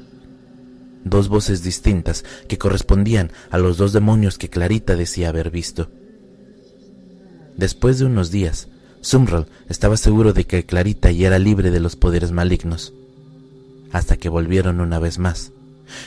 dos 1.03 1.29
voces 1.29 1.63
distintas 1.63 2.25
que 2.47 2.57
correspondían 2.57 3.31
a 3.49 3.57
los 3.57 3.77
dos 3.77 3.93
demonios 3.93 4.37
que 4.37 4.49
Clarita 4.49 4.95
decía 4.95 5.29
haber 5.29 5.49
visto. 5.49 5.89
Después 7.55 7.99
de 7.99 8.05
unos 8.05 8.31
días, 8.31 8.69
Sumral 9.01 9.47
estaba 9.67 9.97
seguro 9.97 10.33
de 10.33 10.45
que 10.45 10.65
Clarita 10.65 11.11
ya 11.11 11.27
era 11.27 11.39
libre 11.39 11.71
de 11.71 11.79
los 11.79 11.95
poderes 11.95 12.31
malignos, 12.31 12.93
hasta 13.91 14.17
que 14.17 14.29
volvieron 14.29 14.81
una 14.81 14.99
vez 14.99 15.19
más, 15.19 15.51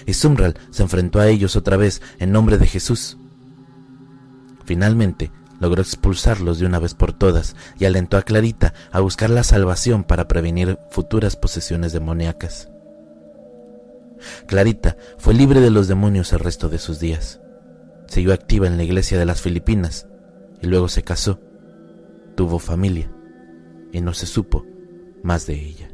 y 0.07 0.15
Sumral 0.15 0.57
se 0.71 0.83
enfrentó 0.83 1.21
a 1.21 1.29
ellos 1.29 1.57
otra 1.57 1.77
vez 1.77 2.03
en 2.19 2.33
nombre 2.33 2.59
de 2.59 2.67
Jesús. 2.67 3.17
Finalmente, 4.65 5.31
logró 5.61 5.81
expulsarlos 5.81 6.59
de 6.59 6.67
una 6.67 6.81
vez 6.81 6.95
por 6.95 7.13
todas 7.13 7.55
y 7.79 7.85
alentó 7.85 8.17
a 8.17 8.23
Clarita 8.23 8.75
a 8.91 9.01
buscar 9.01 9.31
la 9.31 9.45
salvación 9.45 10.05
para 10.05 10.27
prevenir 10.27 10.79
futuras 10.91 11.37
posesiones 11.37 11.93
demoníacas. 11.93 12.72
Clarita 14.47 14.97
fue 15.19 15.35
libre 15.35 15.61
de 15.61 15.71
los 15.71 15.89
demonios 15.89 16.33
el 16.33 16.41
resto 16.41 16.69
de 16.69 16.79
sus 16.79 17.01
días. 17.01 17.41
Siguió 18.07 18.33
activa 18.33 18.67
en 18.67 18.77
la 18.77 18.83
iglesia 18.83 19.19
de 19.19 19.27
las 19.27 19.41
Filipinas 19.41 20.07
y 20.61 20.67
luego 20.67 20.89
se 20.89 21.03
casó, 21.03 21.41
tuvo 22.37 22.59
familia 22.59 23.11
y 23.93 24.01
no 24.01 24.15
se 24.15 24.27
supo 24.27 24.65
más 25.23 25.47
de 25.47 25.55
ella. 25.55 25.89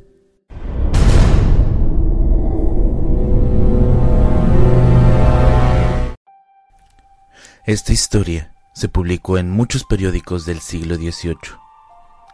Esta 7.69 7.93
historia 7.93 8.55
se 8.73 8.89
publicó 8.89 9.37
en 9.37 9.51
muchos 9.51 9.85
periódicos 9.85 10.47
del 10.47 10.61
siglo 10.61 10.97
XVIII. 10.97 11.37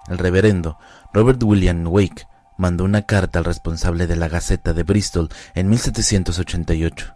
El 0.09 0.19
reverendo 0.19 0.79
Robert 1.13 1.43
William 1.43 1.85
Wake 1.89 2.29
mandó 2.57 2.85
una 2.85 3.03
carta 3.03 3.39
al 3.39 3.45
responsable 3.45 4.07
de 4.07 4.17
la 4.17 4.29
Gaceta 4.29 4.73
de 4.73 4.83
Bristol 4.83 5.29
en 5.55 5.69
1788. 5.69 7.15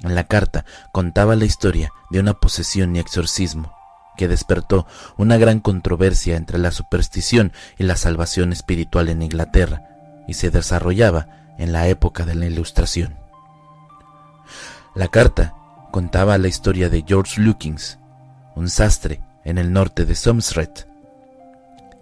En 0.00 0.14
la 0.14 0.24
carta 0.24 0.64
contaba 0.92 1.34
la 1.36 1.44
historia 1.44 1.90
de 2.10 2.20
una 2.20 2.34
posesión 2.34 2.94
y 2.94 3.00
exorcismo 3.00 3.72
que 4.16 4.28
despertó 4.28 4.86
una 5.16 5.36
gran 5.38 5.60
controversia 5.60 6.36
entre 6.36 6.58
la 6.58 6.72
superstición 6.72 7.52
y 7.78 7.84
la 7.84 7.96
salvación 7.96 8.52
espiritual 8.52 9.08
en 9.08 9.22
Inglaterra 9.22 9.82
y 10.26 10.34
se 10.34 10.50
desarrollaba 10.50 11.54
en 11.58 11.72
la 11.72 11.88
época 11.88 12.24
de 12.24 12.34
la 12.34 12.46
Ilustración. 12.46 13.16
La 14.94 15.08
carta 15.08 15.54
contaba 15.90 16.36
la 16.38 16.48
historia 16.48 16.90
de 16.90 17.04
George 17.06 17.40
Lukins, 17.40 17.98
un 18.54 18.68
sastre 18.68 19.20
en 19.44 19.58
el 19.58 19.72
norte 19.72 20.04
de 20.04 20.14
Somerset, 20.14 20.88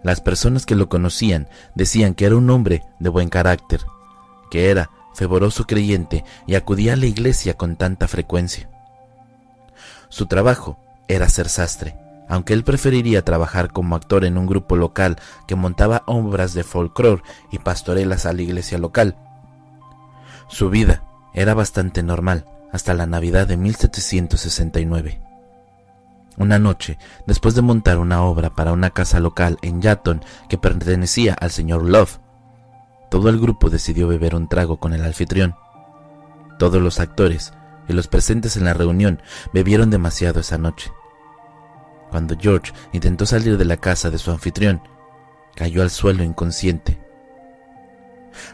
las 0.06 0.20
personas 0.20 0.66
que 0.66 0.76
lo 0.76 0.88
conocían 0.88 1.48
decían 1.74 2.14
que 2.14 2.26
era 2.26 2.36
un 2.36 2.48
hombre 2.48 2.84
de 3.00 3.08
buen 3.08 3.28
carácter, 3.28 3.80
que 4.52 4.70
era 4.70 4.88
fervoroso 5.14 5.66
creyente 5.66 6.24
y 6.46 6.54
acudía 6.54 6.92
a 6.92 6.96
la 6.96 7.06
iglesia 7.06 7.54
con 7.54 7.74
tanta 7.74 8.06
frecuencia. 8.06 8.70
Su 10.08 10.26
trabajo 10.26 10.78
era 11.08 11.28
ser 11.28 11.48
sastre, 11.48 11.96
aunque 12.28 12.52
él 12.52 12.62
preferiría 12.62 13.24
trabajar 13.24 13.72
como 13.72 13.96
actor 13.96 14.24
en 14.24 14.38
un 14.38 14.46
grupo 14.46 14.76
local 14.76 15.16
que 15.48 15.56
montaba 15.56 16.04
obras 16.06 16.54
de 16.54 16.62
folclore 16.62 17.24
y 17.50 17.58
pastorelas 17.58 18.26
a 18.26 18.32
la 18.32 18.42
iglesia 18.42 18.78
local. 18.78 19.16
Su 20.48 20.70
vida 20.70 21.02
era 21.34 21.52
bastante 21.54 22.04
normal 22.04 22.44
hasta 22.72 22.94
la 22.94 23.06
Navidad 23.06 23.48
de 23.48 23.56
1769. 23.56 25.25
Una 26.38 26.58
noche, 26.58 26.98
después 27.26 27.54
de 27.54 27.62
montar 27.62 27.98
una 27.98 28.22
obra 28.22 28.50
para 28.50 28.72
una 28.72 28.90
casa 28.90 29.20
local 29.20 29.58
en 29.62 29.80
Yatton 29.80 30.22
que 30.48 30.58
pertenecía 30.58 31.34
al 31.34 31.50
señor 31.50 31.82
Love, 31.82 32.18
todo 33.10 33.30
el 33.30 33.40
grupo 33.40 33.70
decidió 33.70 34.08
beber 34.08 34.34
un 34.34 34.48
trago 34.48 34.78
con 34.78 34.92
el 34.92 35.04
anfitrión. 35.04 35.54
Todos 36.58 36.82
los 36.82 37.00
actores 37.00 37.52
y 37.88 37.92
los 37.92 38.08
presentes 38.08 38.56
en 38.56 38.64
la 38.64 38.74
reunión 38.74 39.22
bebieron 39.52 39.90
demasiado 39.90 40.40
esa 40.40 40.58
noche. 40.58 40.90
Cuando 42.10 42.36
George 42.38 42.72
intentó 42.92 43.26
salir 43.26 43.56
de 43.56 43.64
la 43.64 43.78
casa 43.78 44.10
de 44.10 44.18
su 44.18 44.30
anfitrión, 44.30 44.82
cayó 45.54 45.82
al 45.82 45.90
suelo 45.90 46.22
inconsciente. 46.22 47.00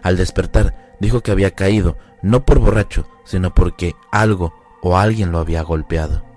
Al 0.03 0.17
despertar, 0.17 0.95
dijo 1.01 1.21
que 1.21 1.33
había 1.33 1.51
caído 1.53 1.97
no 2.23 2.45
por 2.45 2.61
borracho, 2.61 3.09
sino 3.25 3.53
porque 3.53 3.95
algo 4.13 4.55
o 4.83 4.97
alguien 4.97 5.33
lo 5.33 5.39
había 5.39 5.63
golpeado. 5.63 6.32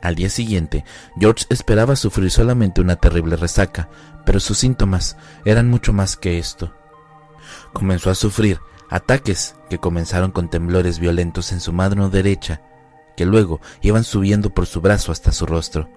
Al 0.00 0.14
día 0.14 0.30
siguiente, 0.30 0.84
George 1.18 1.46
esperaba 1.50 1.96
sufrir 1.96 2.30
solamente 2.30 2.80
una 2.80 2.96
terrible 2.96 3.36
resaca, 3.36 3.88
pero 4.24 4.40
sus 4.40 4.58
síntomas 4.58 5.16
eran 5.44 5.68
mucho 5.68 5.92
más 5.92 6.16
que 6.16 6.38
esto. 6.38 6.74
Comenzó 7.72 8.10
a 8.10 8.14
sufrir 8.14 8.60
ataques 8.90 9.56
que 9.68 9.78
comenzaron 9.78 10.30
con 10.30 10.48
temblores 10.48 10.98
violentos 10.98 11.52
en 11.52 11.60
su 11.60 11.72
mano 11.72 12.10
derecha, 12.10 12.62
que 13.16 13.26
luego 13.26 13.60
iban 13.80 14.04
subiendo 14.04 14.50
por 14.50 14.66
su 14.66 14.80
brazo 14.80 15.10
hasta 15.10 15.32
su 15.32 15.46
rostro. 15.46 15.88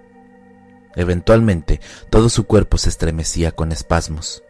Eventualmente, 0.96 1.80
todo 2.10 2.28
su 2.28 2.44
cuerpo 2.44 2.78
se 2.78 2.88
estremecía 2.88 3.52
con 3.52 3.72
espasmos. 3.72 4.42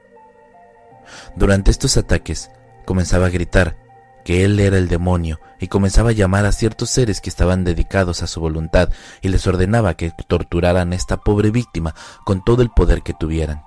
Durante 1.36 1.70
estos 1.70 1.96
ataques, 1.96 2.50
comenzaba 2.86 3.26
a 3.26 3.30
gritar 3.30 3.76
que 4.24 4.44
él 4.44 4.58
era 4.60 4.78
el 4.78 4.88
demonio 4.88 5.40
y 5.60 5.68
comenzaba 5.68 6.10
a 6.10 6.12
llamar 6.12 6.46
a 6.46 6.52
ciertos 6.52 6.90
seres 6.90 7.20
que 7.20 7.30
estaban 7.30 7.64
dedicados 7.64 8.22
a 8.22 8.26
su 8.26 8.40
voluntad 8.40 8.90
y 9.20 9.28
les 9.28 9.46
ordenaba 9.46 9.94
que 9.94 10.12
torturaran 10.26 10.92
a 10.92 10.96
esta 10.96 11.18
pobre 11.18 11.50
víctima 11.50 11.94
con 12.24 12.44
todo 12.44 12.62
el 12.62 12.70
poder 12.70 13.02
que 13.02 13.14
tuvieran. 13.14 13.62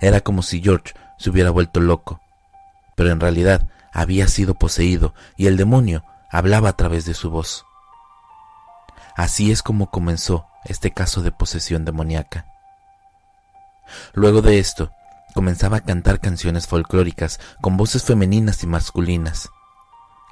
Era 0.00 0.20
como 0.20 0.42
si 0.42 0.60
George 0.60 0.94
se 1.18 1.30
hubiera 1.30 1.50
vuelto 1.50 1.80
loco, 1.80 2.20
pero 2.94 3.10
en 3.10 3.20
realidad 3.20 3.66
había 3.92 4.28
sido 4.28 4.54
poseído 4.54 5.14
y 5.36 5.46
el 5.46 5.56
demonio 5.56 6.04
hablaba 6.30 6.70
a 6.70 6.76
través 6.76 7.04
de 7.06 7.14
su 7.14 7.30
voz. 7.30 7.64
Así 9.16 9.50
es 9.50 9.62
como 9.62 9.90
comenzó 9.90 10.46
este 10.64 10.90
caso 10.92 11.22
de 11.22 11.32
posesión 11.32 11.84
demoníaca. 11.84 12.46
Luego 14.12 14.42
de 14.42 14.58
esto, 14.58 14.90
comenzaba 15.36 15.76
a 15.76 15.80
cantar 15.80 16.18
canciones 16.18 16.66
folclóricas 16.66 17.40
con 17.60 17.76
voces 17.76 18.04
femeninas 18.04 18.62
y 18.62 18.66
masculinas. 18.66 19.50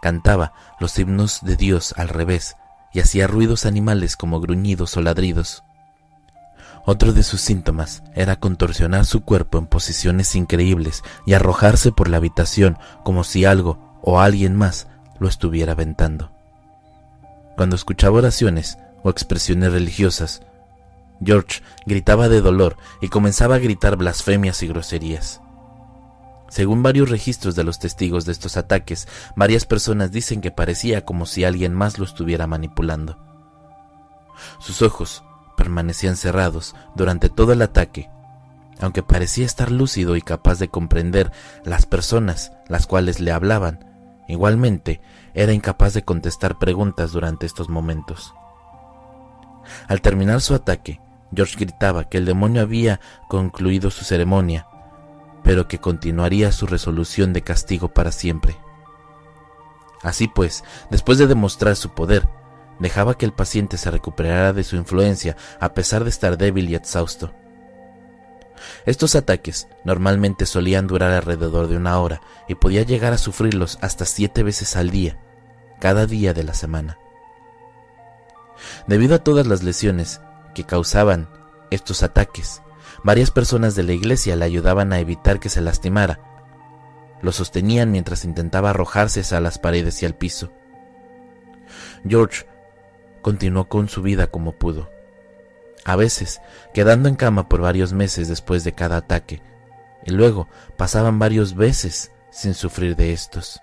Cantaba 0.00 0.54
los 0.80 0.99
himnos 0.99 1.40
de 1.42 1.56
Dios 1.56 1.92
al 1.99 2.08
revés 2.08 2.56
y 2.94 3.00
hacía 3.00 3.26
ruidos 3.26 3.66
animales 3.66 4.16
como 4.16 4.40
gruñidos 4.40 4.96
o 4.96 5.02
ladridos. 5.02 5.62
Otro 6.86 7.12
de 7.12 7.23
sus 7.23 7.43
síntomas 7.43 8.02
era 8.14 8.36
contorsionar 8.36 9.04
su 9.04 9.21
cuerpo 9.21 9.58
en 9.58 9.67
posiciones 9.67 10.34
increíbles 10.34 11.02
y 11.26 11.34
arrojarse 11.34 11.93
por 11.93 12.08
la 12.08 12.17
habitación 12.17 12.78
como 13.02 13.25
si 13.25 13.45
algo 13.45 14.00
o 14.00 14.21
alguien 14.21 14.56
más 14.56 14.86
lo 15.19 15.28
estuviera 15.28 15.73
aventando. 15.73 16.32
Cuando 17.56 17.76
escuchaba 17.76 18.17
oraciones 18.17 18.78
o 19.02 19.10
expresiones 19.10 19.71
religiosas, 19.71 20.40
George 21.25 21.63
gritaba 21.87 22.28
de 22.28 22.41
dolor 22.41 22.76
y 23.00 23.08
comenzaba 23.08 23.56
a 23.56 23.58
gritar 23.58 23.97
blasfemias 23.97 24.63
y 24.63 24.69
groserías. 24.69 25.41
Según 26.49 26.82
varios 26.82 27.10
registros 27.10 27.56
de 27.56 27.65
los 27.65 27.78
testigos 27.78 28.26
de 28.26 28.32
estos 28.32 28.56
ataques, 28.56 29.08
varias 29.34 29.65
personas 29.65 30.13
dicen 30.13 30.41
que 30.41 30.52
parecía 30.52 31.04
como 31.04 31.26
si 31.26 31.45
alguien 31.45 31.75
más 31.75 31.99
lo 31.99 32.04
estuviera 32.04 32.47
manipulando. 32.47 33.19
Sus 34.60 34.82
ojos 34.82 35.25
permanecían 35.56 36.17
cerrados 36.17 36.75
durante 36.95 37.28
todo 37.28 37.52
el 37.52 37.63
ataque, 37.63 38.08
aunque 38.80 39.02
parecía 39.02 39.47
estar 39.47 39.71
lúcido 39.71 40.17
y 40.17 40.23
capaz 40.23 40.58
de 40.58 40.69
comprender 40.69 41.32
las 41.65 41.87
personas 41.87 42.52
las 42.69 42.87
cuales 42.87 43.21
le 43.21 43.32
hablaban, 43.32 44.23
igualmente 44.28 45.00
era 45.34 45.52
incapaz 45.52 45.95
de 45.95 46.04
contestar 46.04 46.58
preguntas 46.58 47.13
durante 47.13 47.47
estos 47.47 47.69
momentos. 47.69 48.34
Al 49.89 50.02
terminar 50.02 50.41
su 50.41 50.54
ataque, 50.54 51.00
George 51.34 51.56
gritaba 51.58 52.08
que 52.08 52.18
el 52.18 52.25
demonio 52.25 52.62
había 52.62 53.00
concluido 53.28 53.90
su 53.90 54.04
ceremonia, 54.04 54.66
pero 55.42 55.68
que 55.68 55.78
continuaría 55.78 56.52
su 56.52 56.66
resolución 56.66 57.32
de 57.32 57.42
castigo 57.42 57.88
para 57.88 58.12
siempre. 58.12 58.56
Así 60.02 60.28
pues, 60.28 60.64
después 60.90 61.18
de 61.18 61.26
demostrar 61.26 61.76
su 61.76 61.90
poder, 61.90 62.28
dejaba 62.78 63.16
que 63.16 63.26
el 63.26 63.32
paciente 63.32 63.76
se 63.76 63.90
recuperara 63.90 64.52
de 64.52 64.64
su 64.64 64.76
influencia 64.76 65.36
a 65.60 65.75
pesar 65.75 66.04
de 66.04 66.10
estar 66.10 66.36
débil 66.36 66.68
y 66.68 66.75
exhausto. 66.75 67.32
Estos 68.86 69.14
ataques 69.14 69.68
normalmente 69.84 70.47
solían 70.47 70.86
durar 70.86 71.12
alrededor 71.12 71.68
de 71.68 71.76
una 71.76 71.99
hora 71.99 72.20
y 72.49 72.54
podía 72.54 72.82
llegar 72.82 73.12
a 73.12 73.18
sufrirlos 73.18 73.78
hasta 73.80 74.04
siete 74.04 74.42
veces 74.42 74.76
al 74.76 74.90
día, 74.90 75.18
cada 75.80 76.06
día 76.06 76.34
de 76.34 76.44
la 76.44 76.54
semana. 76.54 76.99
Debido 78.86 79.16
a 79.16 79.18
todas 79.18 79.47
las 79.47 79.62
lesiones 79.62 80.20
que 80.54 80.64
causaban 80.64 81.28
estos 81.71 82.02
ataques. 82.02 82.62
Varias 83.02 83.30
personas 83.30 83.75
de 83.75 83.82
la 83.82 83.93
iglesia 83.93 84.36
le 84.36 84.45
ayudaban 84.45 84.93
a 84.93 85.00
evitar 85.00 85.40
que 85.40 85.49
se 85.49 85.60
lastimara. 85.60 86.21
Lo 87.21 87.32
sostenían 87.32 87.90
mientras 87.90 88.25
intentaba 88.25 88.71
arrojarse 88.71 89.34
a 89.34 89.40
las 89.40 89.58
paredes 89.58 90.02
y 90.02 90.06
al 90.06 90.14
piso. 90.14 90.52
George 92.06 92.47
continuó 93.23 93.69
con 93.69 93.88
su 93.88 94.02
vida 94.02 94.26
como 94.26 94.52
pudo, 94.52 94.90
a 95.84 95.97
veces 95.97 96.40
quedando 96.75 97.08
en 97.08 97.17
cama 97.17 97.49
por 97.49 97.62
varios 97.62 97.93
meses 97.93 98.28
después 98.28 98.64
de 98.64 98.73
cada 98.73 98.99
ataque, 98.99 99.43
y 100.04 100.12
luego 100.12 100.49
pasaban 100.76 101.19
varios 101.19 101.54
meses 101.54 102.12
sin 102.30 102.52
sufrir 102.52 102.97
de 102.97 103.12
estos. 103.12 103.60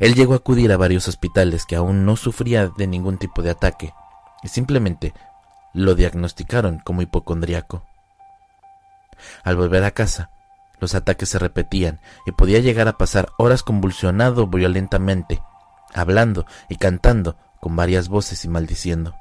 Él 0.00 0.14
llegó 0.14 0.34
a 0.34 0.38
acudir 0.38 0.72
a 0.72 0.76
varios 0.76 1.06
hospitales 1.06 1.64
que 1.64 1.76
aún 1.76 2.04
no 2.04 2.16
sufría 2.16 2.68
de 2.68 2.86
ningún 2.88 3.18
tipo 3.18 3.42
de 3.42 3.50
ataque, 3.50 3.94
y 4.42 4.48
simplemente 4.48 5.14
lo 5.72 5.94
diagnosticaron 5.94 6.78
como 6.78 7.02
hipocondriaco. 7.02 7.86
Al 9.44 9.56
volver 9.56 9.84
a 9.84 9.92
casa, 9.92 10.30
los 10.80 10.94
ataques 10.94 11.28
se 11.28 11.38
repetían 11.38 12.00
y 12.26 12.32
podía 12.32 12.58
llegar 12.58 12.88
a 12.88 12.98
pasar 12.98 13.28
horas 13.38 13.62
convulsionado 13.62 14.48
violentamente, 14.48 15.42
hablando 15.94 16.44
y 16.68 16.76
cantando 16.76 17.36
con 17.60 17.76
varias 17.76 18.08
voces 18.08 18.44
y 18.44 18.48
maldiciendo. 18.48 19.14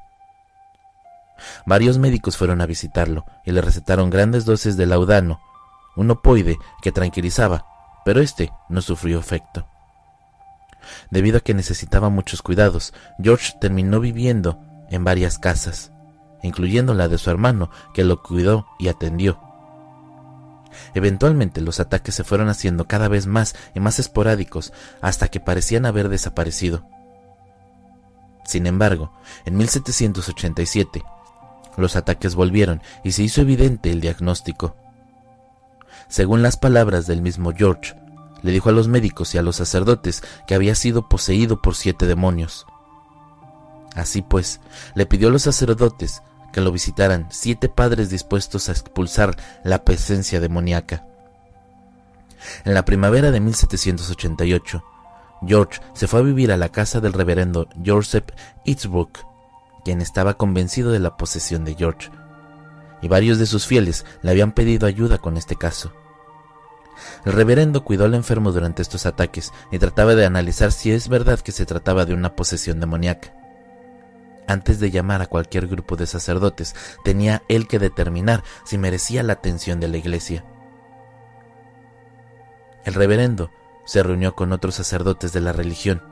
Varios 1.65 1.97
médicos 1.97 2.38
fueron 2.38 2.62
a 2.62 2.65
visitarlo 2.65 3.25
y 3.45 3.51
le 3.51 3.62
recetaron 3.62 4.10
grandes 4.10 4.45
dosis 4.45 4.77
de 4.77 4.86
laudano, 4.86 5.39
un 5.95 6.10
opoide 6.12 6.57
que 6.81 6.91
tranquilizaba, 6.91 7.65
pero 8.05 8.21
este 8.21 8.51
no 8.69 8.81
sufrió 8.81 9.19
efecto. 9.19 9.67
Debido 11.12 11.38
a 11.38 11.41
que 11.41 11.53
necesitaba 11.53 12.10
muchos 12.10 12.41
cuidados, 12.41 12.93
George 13.21 13.53
terminó 13.60 13.99
viviendo 13.99 14.60
en 14.91 15.04
varias 15.04 15.39
casas, 15.39 15.91
incluyendo 16.43 16.93
la 16.93 17.08
de 17.08 17.17
su 17.17 17.30
hermano, 17.32 17.71
que 17.93 18.04
lo 18.04 18.21
cuidó 18.21 18.67
y 18.77 18.89
atendió. 18.89 19.39
Eventualmente 20.93 21.62
los 21.62 21.80
ataques 21.80 22.15
se 22.15 22.23
fueron 22.23 22.49
haciendo 22.49 22.86
cada 22.86 23.08
vez 23.08 23.25
más 23.25 23.56
y 23.73 23.80
más 23.80 23.99
esporádicos 23.99 24.71
hasta 25.01 25.27
que 25.27 25.39
parecían 25.39 25.86
haber 25.86 26.10
desaparecido. 26.10 26.86
Sin 28.45 28.67
embargo, 28.67 29.13
en 29.45 29.58
1787, 29.58 31.04
los 31.77 31.95
ataques 31.95 32.36
volvieron 32.36 32.82
y 33.04 33.13
se 33.13 33.23
hizo 33.23 33.41
evidente 33.41 33.91
el 33.91 34.01
diagnóstico. 34.01 34.75
Según 36.10 36.41
las 36.41 36.58
palabras 36.58 37.08
del 37.08 37.21
mismo 37.21 37.54
George, 37.56 37.95
le 38.41 38.51
dijo 38.51 38.69
a 38.69 38.73
los 38.73 38.88
médicos 38.88 39.34
y 39.36 39.38
a 39.38 39.41
los 39.41 39.58
sacerdotes 39.58 40.23
que 40.47 40.56
había 40.56 40.75
sido 40.75 41.08
poseído 41.08 41.62
por 41.62 41.75
siete 41.75 42.08
demonios. 42.08 42.65
Así 43.95 44.21
pues, 44.21 44.62
le 44.95 45.06
pidió 45.06 45.27
a 45.27 45.32
los 45.32 45.43
sacerdotes 45.43 46.21
que 46.51 46.62
lo 46.62 46.71
visitaran 46.71 47.27
siete 47.30 47.69
padres 47.69 48.10
dispuestos 48.10 48.69
a 48.69 48.73
expulsar 48.73 49.36
la 49.63 49.84
presencia 49.84 50.39
demoníaca. 50.39 51.06
En 52.65 52.73
la 52.73 52.86
primavera 52.86 53.32
de 53.32 53.39
1788, 53.39 54.84
George 55.45 55.80
se 55.93 56.08
fue 56.08 56.19
a 56.19 56.23
vivir 56.23 56.51
a 56.51 56.58
la 56.58 56.69
casa 56.69 56.99
del 56.99 57.13
reverendo 57.13 57.67
Joseph 57.84 58.25
Eatsbrook, 58.65 59.19
quien 59.84 60.01
estaba 60.01 60.36
convencido 60.36 60.91
de 60.91 60.99
la 60.99 61.17
posesión 61.17 61.65
de 61.65 61.75
George, 61.75 62.10
y 63.01 63.08
varios 63.08 63.39
de 63.39 63.45
sus 63.45 63.65
fieles 63.65 64.06
le 64.21 64.32
habían 64.32 64.51
pedido 64.51 64.88
ayuda 64.88 65.17
con 65.17 65.38
este 65.38 65.56
caso. 65.56 65.91
El 67.25 67.34
reverendo 67.34 67.84
cuidó 67.84 68.06
al 68.06 68.13
enfermo 68.13 68.51
durante 68.51 68.82
estos 68.82 69.06
ataques 69.06 69.51
y 69.71 69.80
trataba 69.80 70.13
de 70.13 70.25
analizar 70.25 70.71
si 70.71 70.91
es 70.91 71.08
verdad 71.08 71.39
que 71.39 71.51
se 71.51 71.65
trataba 71.65 72.06
de 72.06 72.13
una 72.13 72.36
posesión 72.36 72.80
demoníaca. 72.80 73.40
Antes 74.52 74.82
de 74.82 74.92
llamar 74.92 75.22
a 75.22 75.28
cualquier 75.28 75.66
grupo 75.68 75.96
de 75.96 76.06
sacerdotes, 76.06 76.76
tenía 77.06 77.42
él 77.48 77.70
que 77.70 77.80
determinar 77.80 78.44
si 78.66 78.78
merecía 78.78 79.24
la 79.24 79.32
atención 79.32 79.80
de 79.80 79.88
la 79.88 79.96
iglesia. 79.96 80.44
El 82.84 82.94
reverendo 82.94 83.50
se 83.86 84.04
reunió 84.04 84.36
con 84.36 84.52
otros 84.52 84.76
sacerdotes 84.76 85.32
de 85.32 85.40
la 85.40 85.54
religión. 85.54 86.04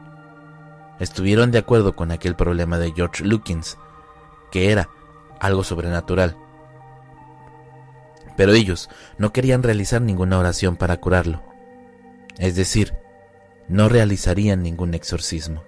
Estuvieron 1.02 1.52
de 1.52 1.58
acuerdo 1.58 1.98
con 1.98 2.12
aquel 2.12 2.38
problema 2.38 2.80
de 2.80 2.94
George 2.94 3.26
Lukins, 3.26 3.78
que 4.52 4.72
era 4.72 4.88
algo 5.42 5.66
sobrenatural. 5.66 6.38
Pero 8.38 8.54
ellos 8.54 8.90
no 9.18 9.34
querían 9.34 9.64
realizar 9.64 10.02
ninguna 10.02 10.40
oración 10.40 10.78
para 10.78 10.96
curarlo. 10.96 11.44
Es 12.38 12.56
decir, 12.56 12.94
no 13.68 13.90
realizarían 13.90 14.64
ningún 14.64 14.94
exorcismo. 14.94 15.66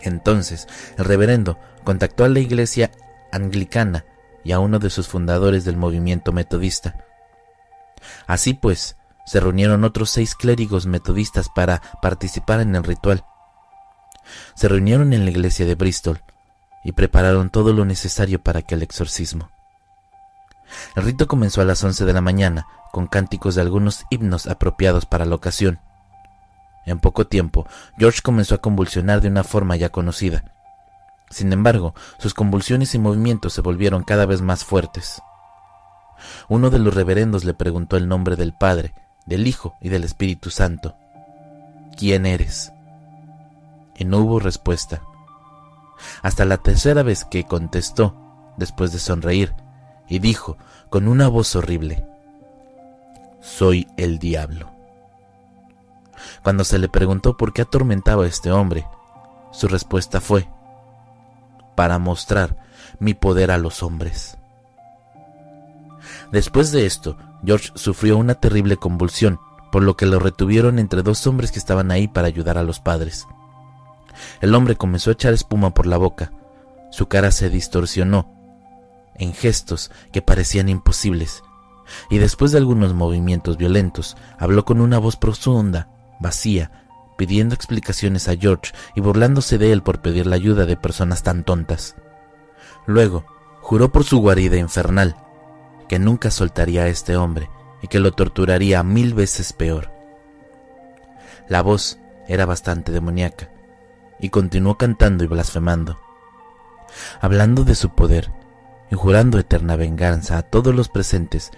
Entonces, 0.00 0.66
el 0.98 1.04
reverendo 1.04 1.58
contactó 1.84 2.24
a 2.24 2.28
la 2.28 2.40
iglesia 2.40 2.90
anglicana 3.30 4.04
y 4.44 4.52
a 4.52 4.58
uno 4.58 4.78
de 4.78 4.90
sus 4.90 5.08
fundadores 5.08 5.64
del 5.64 5.76
movimiento 5.76 6.32
metodista. 6.32 7.04
Así 8.26 8.54
pues, 8.54 8.96
se 9.24 9.40
reunieron 9.40 9.84
otros 9.84 10.10
seis 10.10 10.34
clérigos 10.34 10.86
metodistas 10.86 11.48
para 11.48 11.80
participar 12.00 12.60
en 12.60 12.74
el 12.74 12.84
ritual. 12.84 13.24
Se 14.54 14.68
reunieron 14.68 15.12
en 15.12 15.24
la 15.24 15.30
iglesia 15.30 15.66
de 15.66 15.74
Bristol 15.74 16.22
y 16.84 16.92
prepararon 16.92 17.50
todo 17.50 17.72
lo 17.72 17.84
necesario 17.84 18.42
para 18.42 18.60
aquel 18.60 18.82
exorcismo. 18.82 19.50
El 20.96 21.04
rito 21.04 21.28
comenzó 21.28 21.60
a 21.60 21.64
las 21.64 21.82
once 21.84 22.04
de 22.04 22.12
la 22.12 22.20
mañana 22.20 22.66
con 22.92 23.06
cánticos 23.06 23.54
de 23.54 23.62
algunos 23.62 24.04
himnos 24.10 24.46
apropiados 24.46 25.06
para 25.06 25.24
la 25.24 25.34
ocasión. 25.34 25.80
En 26.84 26.98
poco 26.98 27.26
tiempo, 27.26 27.66
George 27.96 28.20
comenzó 28.22 28.56
a 28.56 28.58
convulsionar 28.58 29.20
de 29.20 29.28
una 29.28 29.44
forma 29.44 29.76
ya 29.76 29.90
conocida. 29.90 30.44
Sin 31.30 31.52
embargo, 31.52 31.94
sus 32.18 32.34
convulsiones 32.34 32.94
y 32.94 32.98
movimientos 32.98 33.52
se 33.54 33.60
volvieron 33.60 34.02
cada 34.02 34.26
vez 34.26 34.42
más 34.42 34.64
fuertes. 34.64 35.22
Uno 36.48 36.70
de 36.70 36.78
los 36.78 36.94
reverendos 36.94 37.44
le 37.44 37.54
preguntó 37.54 37.96
el 37.96 38.08
nombre 38.08 38.36
del 38.36 38.52
Padre, 38.52 38.94
del 39.26 39.46
Hijo 39.46 39.76
y 39.80 39.88
del 39.88 40.04
Espíritu 40.04 40.50
Santo. 40.50 40.96
¿Quién 41.96 42.26
eres? 42.26 42.72
Y 43.96 44.04
no 44.04 44.18
hubo 44.18 44.40
respuesta. 44.40 45.02
Hasta 46.22 46.44
la 46.44 46.58
tercera 46.58 47.02
vez 47.02 47.24
que 47.24 47.44
contestó, 47.44 48.14
después 48.56 48.92
de 48.92 48.98
sonreír, 48.98 49.54
y 50.08 50.18
dijo 50.18 50.56
con 50.90 51.08
una 51.08 51.28
voz 51.28 51.54
horrible, 51.56 52.04
Soy 53.40 53.88
el 53.96 54.18
diablo. 54.18 54.71
Cuando 56.42 56.64
se 56.64 56.78
le 56.78 56.88
preguntó 56.88 57.36
por 57.36 57.52
qué 57.52 57.62
atormentaba 57.62 58.24
a 58.24 58.28
este 58.28 58.52
hombre, 58.52 58.86
su 59.52 59.68
respuesta 59.68 60.20
fue, 60.20 60.48
para 61.74 61.98
mostrar 61.98 62.56
mi 62.98 63.14
poder 63.14 63.50
a 63.50 63.58
los 63.58 63.82
hombres. 63.82 64.38
Después 66.30 66.72
de 66.72 66.86
esto, 66.86 67.16
George 67.44 67.70
sufrió 67.74 68.16
una 68.16 68.34
terrible 68.34 68.76
convulsión, 68.76 69.38
por 69.70 69.82
lo 69.82 69.96
que 69.96 70.06
lo 70.06 70.18
retuvieron 70.18 70.78
entre 70.78 71.02
dos 71.02 71.26
hombres 71.26 71.52
que 71.52 71.58
estaban 71.58 71.90
ahí 71.90 72.08
para 72.08 72.28
ayudar 72.28 72.58
a 72.58 72.62
los 72.62 72.80
padres. 72.80 73.26
El 74.40 74.54
hombre 74.54 74.76
comenzó 74.76 75.10
a 75.10 75.14
echar 75.14 75.32
espuma 75.32 75.72
por 75.74 75.86
la 75.86 75.96
boca, 75.96 76.32
su 76.90 77.06
cara 77.06 77.30
se 77.30 77.48
distorsionó 77.48 78.30
en 79.14 79.32
gestos 79.32 79.90
que 80.12 80.22
parecían 80.22 80.68
imposibles, 80.68 81.42
y 82.10 82.18
después 82.18 82.52
de 82.52 82.58
algunos 82.58 82.94
movimientos 82.94 83.56
violentos, 83.56 84.16
habló 84.38 84.64
con 84.64 84.80
una 84.80 84.98
voz 84.98 85.16
profunda 85.16 85.88
vacía, 86.22 86.70
pidiendo 87.16 87.54
explicaciones 87.54 88.28
a 88.28 88.36
George 88.36 88.72
y 88.94 89.00
burlándose 89.00 89.58
de 89.58 89.72
él 89.72 89.82
por 89.82 90.00
pedir 90.00 90.26
la 90.26 90.36
ayuda 90.36 90.64
de 90.64 90.76
personas 90.76 91.22
tan 91.22 91.44
tontas. 91.44 91.96
Luego, 92.86 93.24
juró 93.60 93.92
por 93.92 94.04
su 94.04 94.18
guarida 94.18 94.56
infernal 94.56 95.16
que 95.88 95.98
nunca 95.98 96.30
soltaría 96.30 96.84
a 96.84 96.88
este 96.88 97.16
hombre 97.16 97.50
y 97.82 97.88
que 97.88 98.00
lo 98.00 98.12
torturaría 98.12 98.82
mil 98.82 99.14
veces 99.14 99.52
peor. 99.52 99.92
La 101.48 101.62
voz 101.62 101.98
era 102.28 102.46
bastante 102.46 102.92
demoníaca 102.92 103.50
y 104.18 104.30
continuó 104.30 104.78
cantando 104.78 105.24
y 105.24 105.26
blasfemando, 105.26 105.98
hablando 107.20 107.64
de 107.64 107.74
su 107.74 107.90
poder 107.90 108.32
y 108.90 108.94
jurando 108.94 109.38
eterna 109.38 109.76
venganza 109.76 110.38
a 110.38 110.42
todos 110.42 110.74
los 110.74 110.88
presentes, 110.88 111.50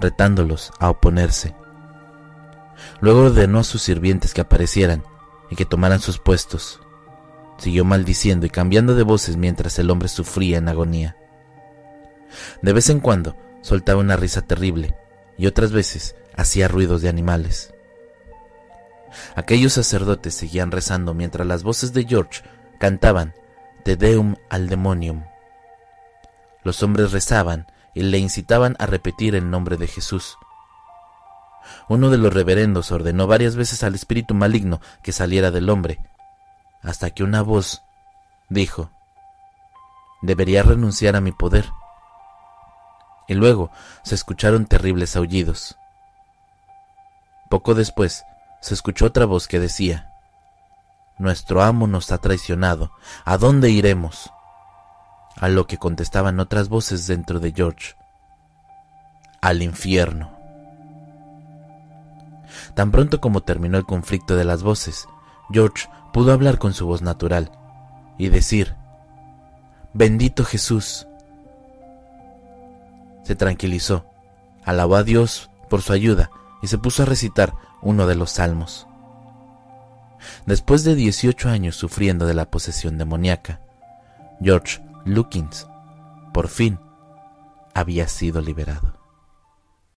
retándolos 0.00 0.72
a 0.78 0.90
oponerse. 0.90 1.54
Luego 3.00 3.22
ordenó 3.26 3.60
a 3.60 3.64
sus 3.64 3.82
sirvientes 3.82 4.34
que 4.34 4.40
aparecieran 4.40 5.02
y 5.50 5.56
que 5.56 5.64
tomaran 5.64 6.00
sus 6.00 6.18
puestos. 6.18 6.80
Siguió 7.58 7.84
maldiciendo 7.84 8.46
y 8.46 8.50
cambiando 8.50 8.94
de 8.94 9.02
voces 9.02 9.36
mientras 9.36 9.78
el 9.78 9.90
hombre 9.90 10.08
sufría 10.08 10.58
en 10.58 10.68
agonía. 10.68 11.16
De 12.62 12.72
vez 12.72 12.90
en 12.90 13.00
cuando 13.00 13.36
soltaba 13.62 14.00
una 14.00 14.16
risa 14.16 14.42
terrible 14.42 14.94
y 15.38 15.46
otras 15.46 15.72
veces 15.72 16.16
hacía 16.36 16.68
ruidos 16.68 17.02
de 17.02 17.08
animales. 17.08 17.72
Aquellos 19.36 19.72
sacerdotes 19.72 20.34
seguían 20.34 20.70
rezando 20.70 21.14
mientras 21.14 21.46
las 21.46 21.62
voces 21.62 21.92
de 21.92 22.04
George 22.04 22.42
cantaban 22.78 23.34
Te 23.84 23.96
Deum 23.96 24.36
al 24.48 24.68
Demonium. 24.68 25.24
Los 26.64 26.82
hombres 26.82 27.12
rezaban 27.12 27.66
y 27.94 28.02
le 28.02 28.18
incitaban 28.18 28.74
a 28.78 28.86
repetir 28.86 29.34
el 29.36 29.50
nombre 29.50 29.76
de 29.76 29.86
Jesús, 29.86 30.36
uno 31.88 32.10
de 32.10 32.18
los 32.18 32.32
reverendos 32.32 32.92
ordenó 32.92 33.26
varias 33.26 33.56
veces 33.56 33.82
al 33.82 33.94
espíritu 33.94 34.34
maligno 34.34 34.80
que 35.02 35.12
saliera 35.12 35.50
del 35.50 35.70
hombre, 35.70 36.00
hasta 36.82 37.10
que 37.10 37.24
una 37.24 37.42
voz 37.42 37.82
dijo, 38.48 38.90
debería 40.22 40.62
renunciar 40.62 41.16
a 41.16 41.20
mi 41.20 41.32
poder. 41.32 41.70
Y 43.26 43.34
luego 43.34 43.70
se 44.02 44.14
escucharon 44.14 44.66
terribles 44.66 45.16
aullidos. 45.16 45.76
Poco 47.48 47.74
después 47.74 48.24
se 48.60 48.74
escuchó 48.74 49.06
otra 49.06 49.26
voz 49.26 49.48
que 49.48 49.60
decía, 49.60 50.10
Nuestro 51.16 51.62
amo 51.62 51.86
nos 51.86 52.10
ha 52.10 52.18
traicionado, 52.18 52.90
¿a 53.24 53.38
dónde 53.38 53.70
iremos? 53.70 54.30
A 55.36 55.48
lo 55.48 55.66
que 55.66 55.78
contestaban 55.78 56.40
otras 56.40 56.68
voces 56.68 57.06
dentro 57.06 57.38
de 57.38 57.52
George, 57.52 57.94
al 59.40 59.62
infierno. 59.62 60.33
Tan 62.74 62.90
pronto 62.90 63.20
como 63.20 63.42
terminó 63.42 63.78
el 63.78 63.84
conflicto 63.84 64.36
de 64.36 64.44
las 64.44 64.62
voces, 64.62 65.06
George 65.50 65.88
pudo 66.12 66.32
hablar 66.32 66.58
con 66.58 66.72
su 66.72 66.86
voz 66.86 67.02
natural 67.02 67.50
y 68.18 68.28
decir, 68.28 68.74
Bendito 69.92 70.44
Jesús. 70.44 71.06
Se 73.22 73.36
tranquilizó, 73.36 74.06
alabó 74.64 74.96
a 74.96 75.04
Dios 75.04 75.50
por 75.70 75.82
su 75.82 75.92
ayuda 75.92 76.30
y 76.62 76.66
se 76.66 76.78
puso 76.78 77.02
a 77.02 77.06
recitar 77.06 77.54
uno 77.80 78.06
de 78.06 78.16
los 78.16 78.32
salmos. 78.32 78.86
Después 80.46 80.84
de 80.84 80.94
18 80.94 81.48
años 81.48 81.76
sufriendo 81.76 82.26
de 82.26 82.34
la 82.34 82.50
posesión 82.50 82.98
demoníaca, 82.98 83.60
George 84.40 84.82
Lukins, 85.04 85.66
por 86.32 86.48
fin, 86.48 86.80
había 87.74 88.08
sido 88.08 88.40
liberado. 88.40 88.93